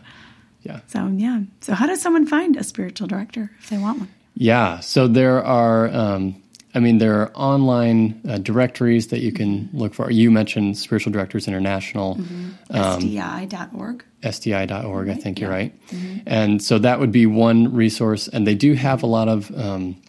Yeah. 0.62 0.80
So 0.88 1.08
yeah. 1.08 1.41
So 1.62 1.73
how 1.73 1.88
does 1.88 2.02
someone 2.02 2.25
find 2.25 2.56
a 2.58 2.63
spiritual 2.63 3.08
director 3.08 3.52
if 3.60 3.69
they 3.69 3.78
want 3.78 3.99
one? 3.99 4.10
Yeah. 4.36 4.80
So 4.80 5.08
there 5.08 5.43
are. 5.43 5.89
Um, 5.89 6.41
I 6.75 6.80
mean, 6.80 6.99
there 6.99 7.19
are 7.19 7.32
online 7.34 8.21
uh, 8.30 8.38
directories 8.38 9.08
that 9.08 9.21
you 9.21 9.32
can 9.32 9.69
look 9.73 9.95
for. 9.95 10.12
You 10.12 10.30
mentioned 10.30 10.78
Spiritual 10.78 11.12
Directors 11.12 11.47
International. 11.47 12.15
Mm-hmm. 12.15 12.49
Um, 12.69 13.02
SDI.org. 13.02 14.06
SDI.org, 14.21 15.08
right. 15.08 15.17
I 15.17 15.19
think 15.19 15.39
yeah. 15.39 15.45
you're 15.45 15.52
right. 15.52 15.88
Mm-hmm. 15.88 16.17
And 16.28 16.62
so 16.62 16.78
that 16.78 16.99
would 16.99 17.12
be 17.12 17.25
one 17.25 17.73
resource. 17.73 18.28
And 18.28 18.45
they 18.45 18.54
do 18.54 18.73
have 18.73 19.02
a 19.02 19.08
lot 19.08 19.28
of 19.28 19.52
um, 19.58 19.99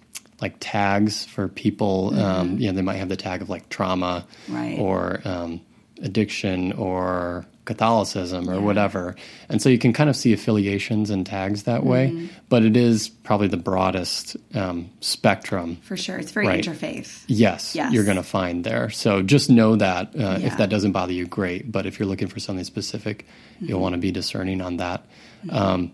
like 0.40 0.56
tags 0.60 1.24
for 1.24 1.48
people. 1.48 2.10
Mm-hmm. 2.10 2.20
Um, 2.20 2.58
you 2.58 2.66
know, 2.66 2.76
they 2.76 2.82
might 2.82 2.96
have 2.96 3.08
the 3.08 3.16
tag 3.16 3.42
of 3.42 3.50
like 3.50 3.68
trauma 3.68 4.26
right. 4.48 4.78
or 4.78 5.20
um, 5.24 5.60
addiction 6.02 6.72
or 6.72 7.46
Catholicism 7.66 8.50
or 8.50 8.54
yeah. 8.54 8.60
whatever. 8.60 9.14
And 9.48 9.62
so 9.62 9.68
you 9.68 9.78
can 9.78 9.92
kind 9.92 10.10
of 10.10 10.16
see 10.16 10.32
affiliations 10.32 11.08
and 11.08 11.24
tags 11.24 11.64
that 11.64 11.84
way, 11.84 12.08
mm-hmm. 12.08 12.26
but 12.48 12.64
it 12.64 12.76
is 12.76 13.08
probably 13.08 13.46
the 13.46 13.58
broadest 13.58 14.36
um, 14.54 14.90
spectrum. 15.00 15.76
For 15.82 15.96
sure. 15.96 16.18
It's 16.18 16.32
very 16.32 16.48
right? 16.48 16.64
interfaith. 16.64 17.22
Yes, 17.28 17.76
yes. 17.76 17.92
You're 17.92 18.02
going 18.04 18.16
to 18.16 18.24
find 18.24 18.64
there. 18.64 18.90
So 18.90 19.22
just 19.22 19.50
know 19.50 19.76
that. 19.76 20.16
Uh, 20.16 20.18
yeah. 20.18 20.38
If 20.38 20.56
that 20.56 20.68
doesn't 20.68 20.90
bother 20.90 21.12
you, 21.12 21.26
great. 21.26 21.70
But 21.70 21.86
if 21.86 22.00
you're 22.00 22.08
looking 22.08 22.26
for 22.26 22.40
something 22.40 22.64
specific, 22.64 23.24
mm-hmm. 23.26 23.66
you'll 23.66 23.80
want 23.80 23.92
to 23.92 24.00
be 24.00 24.10
discerning 24.10 24.60
on 24.60 24.78
that. 24.78 25.04
Mm-hmm. 25.44 25.56
Um, 25.56 25.92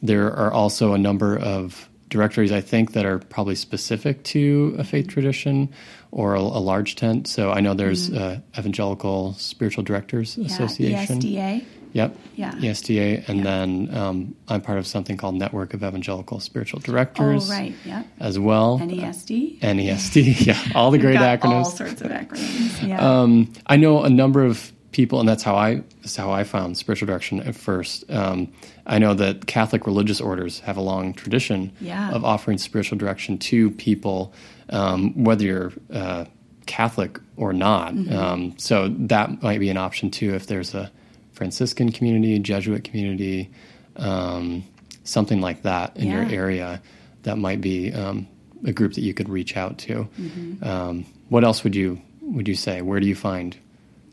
there 0.00 0.32
are 0.32 0.50
also 0.50 0.94
a 0.94 0.98
number 0.98 1.38
of 1.38 1.89
directories, 2.10 2.52
I 2.52 2.60
think, 2.60 2.92
that 2.92 3.06
are 3.06 3.18
probably 3.18 3.54
specific 3.54 4.22
to 4.24 4.74
a 4.78 4.84
faith 4.84 5.06
mm-hmm. 5.06 5.12
tradition 5.12 5.72
or 6.10 6.34
a, 6.34 6.40
a 6.40 6.60
large 6.60 6.96
tent. 6.96 7.26
So 7.26 7.50
I 7.50 7.60
know 7.60 7.72
there's 7.74 8.10
mm-hmm. 8.10 8.22
uh, 8.22 8.58
Evangelical 8.58 9.34
Spiritual 9.34 9.84
Directors 9.84 10.36
yeah, 10.36 10.46
Association. 10.46 11.20
ESDA. 11.20 11.64
Yep. 11.92 12.16
Yeah. 12.36 12.52
ESDA. 12.52 13.28
And 13.28 13.38
yeah. 13.38 13.44
then 13.44 13.94
um, 13.96 14.36
I'm 14.48 14.60
part 14.60 14.78
of 14.78 14.86
something 14.86 15.16
called 15.16 15.36
Network 15.36 15.74
of 15.74 15.82
Evangelical 15.82 16.40
Spiritual 16.40 16.80
Directors. 16.80 17.50
Oh, 17.50 17.52
right. 17.52 17.74
Yeah. 17.84 18.04
As 18.18 18.38
well. 18.38 18.78
NESD. 18.78 19.62
Uh, 19.62 19.66
NESD. 19.66 20.46
Yeah. 20.46 20.58
All 20.74 20.90
the 20.90 20.98
great 20.98 21.18
acronyms. 21.18 21.44
All 21.44 21.64
sorts 21.64 22.00
of 22.00 22.10
acronyms. 22.10 22.86
Yeah. 22.86 23.00
Um, 23.00 23.52
I 23.66 23.76
know 23.76 24.02
a 24.02 24.10
number 24.10 24.44
of 24.44 24.72
people, 24.92 25.20
and 25.20 25.28
that's 25.28 25.42
how 25.42 25.54
I 25.54 25.82
that's 26.02 26.16
how 26.16 26.30
I 26.30 26.44
found 26.44 26.76
spiritual 26.76 27.06
direction 27.06 27.40
at 27.40 27.54
first. 27.54 28.10
Um, 28.10 28.52
I 28.86 28.98
know 28.98 29.14
that 29.14 29.46
Catholic 29.46 29.86
religious 29.86 30.20
orders 30.20 30.60
have 30.60 30.76
a 30.76 30.80
long 30.80 31.14
tradition 31.14 31.72
yeah. 31.80 32.10
of 32.10 32.24
offering 32.24 32.58
spiritual 32.58 32.98
direction 32.98 33.38
to 33.38 33.70
people, 33.72 34.32
um, 34.70 35.24
whether 35.24 35.44
you're 35.44 35.72
uh, 35.92 36.24
Catholic 36.66 37.18
or 37.36 37.52
not. 37.52 37.94
Mm-hmm. 37.94 38.16
Um, 38.16 38.54
so 38.58 38.88
that 38.88 39.42
might 39.42 39.60
be 39.60 39.70
an 39.70 39.76
option 39.76 40.10
too 40.10 40.34
if 40.34 40.46
there's 40.46 40.74
a 40.74 40.90
Franciscan 41.32 41.92
community, 41.92 42.38
Jesuit 42.38 42.84
community, 42.84 43.50
um, 43.96 44.64
something 45.04 45.40
like 45.40 45.62
that 45.62 45.96
in 45.96 46.08
yeah. 46.08 46.22
your 46.22 46.32
area. 46.32 46.82
That 47.22 47.36
might 47.36 47.60
be 47.60 47.92
um, 47.92 48.26
a 48.64 48.72
group 48.72 48.94
that 48.94 49.02
you 49.02 49.14
could 49.14 49.28
reach 49.28 49.56
out 49.56 49.78
to. 49.78 50.08
Mm-hmm. 50.18 50.64
Um, 50.64 51.06
what 51.28 51.44
else 51.44 51.62
would 51.64 51.76
you 51.76 52.00
would 52.22 52.48
you 52.48 52.54
say? 52.54 52.82
Where 52.82 53.00
do 53.00 53.06
you 53.06 53.14
find 53.14 53.56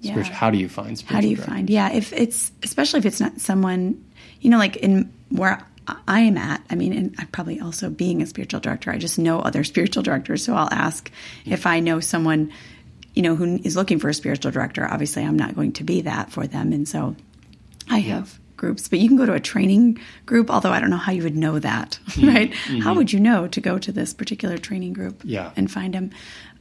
yeah. 0.02 0.22
How 0.24 0.50
do 0.52 0.58
you 0.58 0.70
find 0.70 0.98
spiritual 0.98 1.16
How 1.16 1.22
do 1.22 1.28
you 1.28 1.36
directors? 1.36 1.56
find? 1.56 1.70
Yeah, 1.70 1.92
if 1.92 2.14
it's 2.14 2.52
especially 2.64 3.00
if 3.00 3.06
it's 3.06 3.20
not 3.20 3.40
someone, 3.40 4.04
you 4.42 4.50
know, 4.50 4.58
like 4.58 4.78
in 4.78 5.12
where 5.30 5.66
I 6.08 6.22
am 6.22 6.38
at. 6.38 6.62
I 6.70 6.76
mean, 6.76 6.94
and 6.94 7.16
I 7.18 7.26
probably 7.26 7.60
also 7.60 7.90
being 7.90 8.22
a 8.22 8.26
spiritual 8.26 8.60
director, 8.60 8.92
I 8.92 8.98
just 8.98 9.18
know 9.18 9.40
other 9.40 9.64
spiritual 9.64 10.04
directors, 10.04 10.44
so 10.44 10.54
I'll 10.56 10.70
ask 10.72 11.10
mm-hmm. 11.10 11.54
if 11.54 11.66
I 11.66 11.80
know 11.80 12.00
someone, 12.00 12.52
you 13.14 13.22
know, 13.22 13.36
who 13.36 13.60
is 13.64 13.76
looking 13.76 14.00
for 14.00 14.10
a 14.10 14.14
spiritual 14.14 14.52
director. 14.52 14.86
Obviously, 14.86 15.24
I'm 15.24 15.38
not 15.38 15.56
going 15.56 15.74
to 15.74 15.84
be 15.84 16.02
that 16.02 16.32
for 16.32 16.46
them, 16.46 16.74
and 16.74 16.88
so 16.88 17.16
I 17.90 18.00
yeah. 18.00 18.16
have 18.16 18.40
groups. 18.58 18.88
But 18.88 19.00
you 19.00 19.08
can 19.08 19.18
go 19.18 19.26
to 19.26 19.34
a 19.34 19.40
training 19.40 20.00
group, 20.26 20.50
although 20.50 20.72
I 20.72 20.80
don't 20.80 20.90
know 20.90 20.98
how 20.98 21.12
you 21.12 21.24
would 21.24 21.38
know 21.38 21.60
that, 21.60 22.00
mm-hmm. 22.08 22.28
right? 22.36 22.52
Mm-hmm. 22.52 22.80
How 22.80 22.94
would 22.96 23.14
you 23.14 23.20
know 23.20 23.48
to 23.48 23.62
go 23.62 23.78
to 23.78 23.92
this 23.92 24.14
particular 24.14 24.58
training 24.58 24.94
group? 24.94 25.22
Yeah. 25.24 25.52
and 25.56 25.72
find 25.72 25.94
them. 25.94 26.12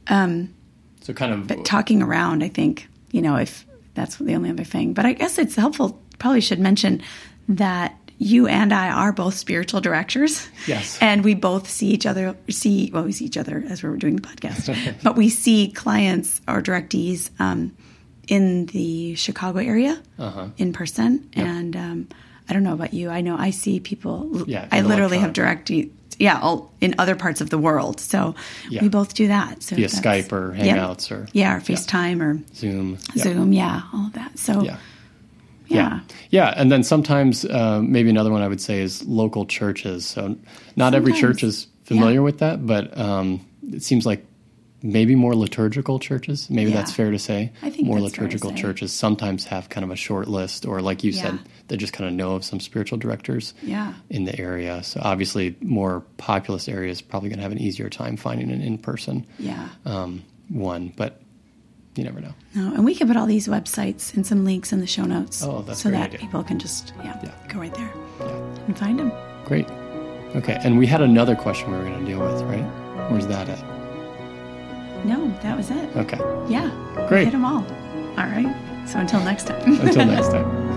Um, 0.07 0.53
so 1.01 1.13
kind 1.13 1.33
of, 1.33 1.47
but 1.47 1.65
talking 1.65 2.01
around, 2.01 2.43
I 2.43 2.49
think 2.49 2.87
you 3.17 3.23
know, 3.23 3.35
if 3.35 3.65
that's 3.95 4.15
the 4.17 4.35
only 4.35 4.51
other 4.51 4.63
thing. 4.63 4.93
But 4.93 5.05
I 5.07 5.13
guess 5.13 5.39
it's 5.39 5.55
helpful, 5.55 5.99
probably 6.19 6.41
should 6.41 6.59
mention 6.59 7.01
that 7.49 7.95
you 8.19 8.47
and 8.47 8.71
I 8.73 8.89
are 8.91 9.11
both 9.11 9.33
spiritual 9.33 9.81
directors. 9.81 10.47
Yes. 10.67 10.97
And 11.01 11.23
we 11.23 11.33
both 11.33 11.67
see 11.69 11.87
each 11.87 12.05
other, 12.05 12.35
see, 12.49 12.89
well, 12.93 13.03
we 13.03 13.11
see 13.11 13.25
each 13.25 13.37
other 13.37 13.63
as 13.69 13.81
we're 13.83 13.95
doing 13.97 14.15
the 14.17 14.21
podcast, 14.21 14.63
but 15.03 15.15
we 15.15 15.29
see 15.29 15.71
clients 15.71 16.41
or 16.47 16.61
directees 16.61 17.29
um, 17.39 17.75
in 18.27 18.65
the 18.67 19.15
Chicago 19.15 19.59
area 19.59 20.01
Uh-huh. 20.19 20.47
in 20.57 20.73
person. 20.73 21.29
And 21.33 21.75
um, 21.75 22.07
I 22.49 22.53
don't 22.53 22.63
know 22.63 22.73
about 22.73 22.93
you. 22.93 23.09
I 23.09 23.21
know 23.21 23.35
I 23.37 23.49
see 23.51 23.79
people, 23.79 24.43
Yeah, 24.47 24.67
I 24.71 24.81
literally 24.81 25.17
have 25.17 25.33
electronic. 25.37 25.91
Yeah, 26.19 26.39
all, 26.39 26.71
in 26.81 26.95
other 26.97 27.15
parts 27.15 27.41
of 27.41 27.49
the 27.49 27.57
world. 27.57 27.99
So 27.99 28.35
Yeah. 28.69 28.81
we 28.81 28.89
both 28.89 29.13
do 29.13 29.27
that. 29.27 29.63
So 29.63 29.75
Via 29.75 29.87
Skype 29.87 30.31
or. 30.31 30.53
Hangouts 30.53 31.11
or 31.11 31.27
Yeah, 31.33 31.57
or 31.57 31.59
FaceTime 31.61 32.21
or 32.21 32.39
Zoom. 32.55 32.97
Zoom. 33.17 33.53
Yeah, 33.53 33.81
all 33.93 34.07
of 34.07 34.13
that. 34.13 34.37
So, 34.39 34.63
Yeah. 34.63 34.77
yeah. 35.67 35.99
Yeah, 36.29 36.53
and 36.55 36.71
then 36.71 36.83
sometimes 36.83 37.45
uh, 37.45 37.81
maybe 37.81 38.09
another 38.09 38.31
one 38.31 38.41
I 38.41 38.47
would 38.47 38.61
say 38.61 38.79
is 38.81 39.05
local 39.05 39.45
churches. 39.45 40.05
So 40.05 40.35
not 40.75 40.93
every 40.93 41.13
church 41.13 41.43
is 41.43 41.67
familiar 41.83 42.15
yeah. 42.15 42.19
with 42.21 42.39
that, 42.39 42.65
but 42.65 42.97
um, 42.97 43.45
it 43.71 43.83
seems 43.83 44.05
like 44.05 44.25
maybe 44.87 45.15
more 45.15 45.35
liturgical 45.35 45.99
churches. 45.99 46.49
Maybe 46.49 46.71
Yeah. 46.71 46.77
that's 46.77 46.91
fair 46.93 47.11
to 47.11 47.19
say. 47.19 47.51
I 47.61 47.69
think 47.69 47.85
more 47.87 47.99
that's 48.01 48.15
fair 48.15 48.27
to 48.27 48.33
liturgical 48.35 48.53
churches 48.53 48.91
sometimes 48.93 49.45
have 49.45 49.69
kind 49.69 49.83
of 49.83 49.91
a 49.91 49.95
short 49.95 50.27
list, 50.27 50.65
or 50.65 50.81
like 50.81 51.03
you 51.03 51.11
said, 51.11 51.37
they 51.67 51.77
just 51.77 51.93
kind 51.93 52.07
of 52.09 52.13
know 52.15 52.35
of 52.35 52.43
some 52.45 52.59
spiritual 52.59 52.97
directors 52.97 53.53
Yeah. 53.61 53.93
in 54.09 54.23
the 54.23 54.39
area. 54.39 54.81
So 54.83 55.01
obviously, 55.03 55.55
more 55.61 56.03
populous 56.17 56.67
areas 56.69 57.01
probably 57.01 57.29
going 57.29 57.37
to 57.39 57.43
have 57.43 57.51
an 57.51 57.59
easier 57.59 57.89
time 57.89 58.15
finding 58.17 58.49
an 58.51 58.61
in-person 58.61 59.25
Yeah. 59.39 59.67
um, 59.85 60.23
one, 60.49 60.93
but 60.95 61.21
you 61.95 62.03
never 62.03 62.21
know. 62.21 62.33
No, 62.55 62.73
and 62.73 62.85
we 62.85 62.93
can 62.95 63.07
put 63.07 63.17
all 63.17 63.25
these 63.25 63.47
websites 63.47 64.13
and 64.15 64.25
some 64.25 64.45
links 64.45 64.71
in 64.71 64.79
the 64.79 64.87
show 64.87 65.03
notes. 65.05 65.43
Oh, 65.43 65.63
that's 65.67 65.81
so 65.81 65.89
that 65.91 66.07
idea. 66.13 66.19
people 66.19 66.43
can 66.43 66.59
just 66.59 66.93
yeah, 67.03 67.19
Yeah. 67.23 67.31
go 67.49 67.59
right 67.59 67.73
there 67.73 67.91
Yeah. 68.19 68.65
and 68.67 68.77
find 68.77 68.99
them. 68.99 69.11
Great. 69.45 69.67
Okay, 70.35 70.57
and 70.63 70.77
we 70.77 70.85
had 70.87 71.01
another 71.01 71.35
question 71.35 71.71
we 71.71 71.77
were 71.77 71.83
going 71.83 71.99
to 71.99 72.05
deal 72.05 72.19
with, 72.19 72.41
right? 72.43 72.63
Where's 73.09 73.27
that 73.27 73.49
at? 73.49 73.76
No, 75.05 75.27
that 75.41 75.55
was 75.55 75.69
it. 75.71 75.95
Okay. 75.95 76.19
Yeah, 76.49 76.69
Great. 77.07 77.25
Hit 77.25 77.31
them 77.31 77.45
all. 77.45 77.65
All 78.17 78.25
right. 78.25 78.55
So 78.87 78.99
until 78.99 79.19
next 79.21 79.47
time. 79.47 79.61
Until 79.81 80.05
next 80.05 80.29
time. 80.29 80.67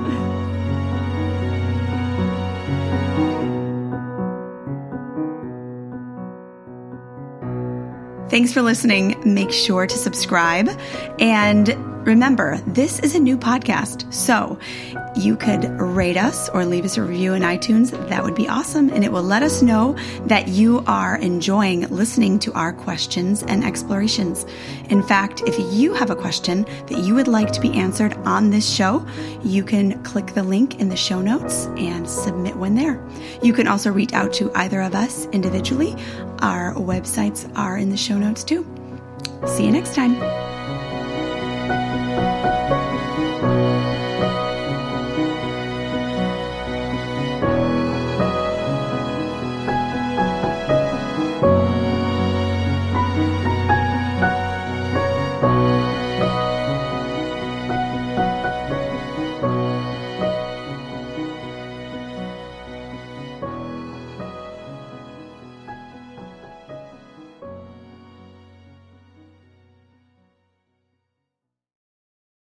Thanks 8.29 8.53
for 8.53 8.63
listening. 8.63 9.21
Make 9.25 9.51
sure 9.51 9.89
to 9.89 9.97
subscribe. 9.97 10.69
And 11.19 11.69
remember, 12.11 12.59
this 12.67 12.99
is 12.99 13.15
a 13.15 13.21
new 13.21 13.39
podcast. 13.39 14.13
So 14.13 14.59
you 15.17 15.37
could 15.37 15.65
rate 15.81 16.17
us 16.17 16.49
or 16.49 16.65
leave 16.67 16.85
us 16.85 16.97
a 16.97 17.03
review 17.03 17.35
in 17.35 17.43
iTunes. 17.43 17.91
That 18.09 18.25
would 18.25 18.35
be 18.35 18.49
awesome. 18.49 18.91
And 18.91 19.05
it 19.05 19.13
will 19.13 19.23
let 19.23 19.43
us 19.43 19.63
know 19.63 19.97
that 20.27 20.49
you 20.49 20.83
are 20.87 21.17
enjoying 21.17 21.83
listening 21.89 22.41
to 22.41 22.53
our 22.55 22.73
questions 22.73 23.45
and 23.45 23.65
explorations. 23.65 24.45
In 24.89 25.03
fact, 25.03 25.43
if 25.47 25.57
you 25.73 25.95
have 25.95 26.11
a 26.11 26.17
question 26.17 26.67
that 26.89 26.99
you 26.99 27.15
would 27.15 27.29
like 27.29 27.53
to 27.53 27.61
be 27.61 27.73
answered 27.75 28.15
on 28.25 28.51
this 28.51 28.69
show, 28.69 29.07
you 29.45 29.63
can 29.63 30.03
click 30.03 30.35
the 30.35 30.43
link 30.43 30.81
in 30.81 30.89
the 30.89 30.97
show 30.97 31.21
notes 31.21 31.67
and 31.77 32.09
submit 32.09 32.57
one 32.57 32.75
there. 32.75 33.01
You 33.41 33.53
can 33.53 33.69
also 33.69 33.93
reach 33.93 34.13
out 34.13 34.33
to 34.35 34.51
either 34.57 34.81
of 34.81 34.97
us 34.97 35.27
individually. 35.27 35.95
Our 36.41 36.75
websites 36.75 37.51
are 37.57 37.79
in 37.79 37.91
the 37.91 37.97
show 37.97 38.19
notes 38.19 38.43
too. 38.43 38.67
See 39.47 39.65
you 39.65 39.71
next 39.71 39.95
time. 39.95 40.50
Thank 42.43 42.71
you. 42.71 42.80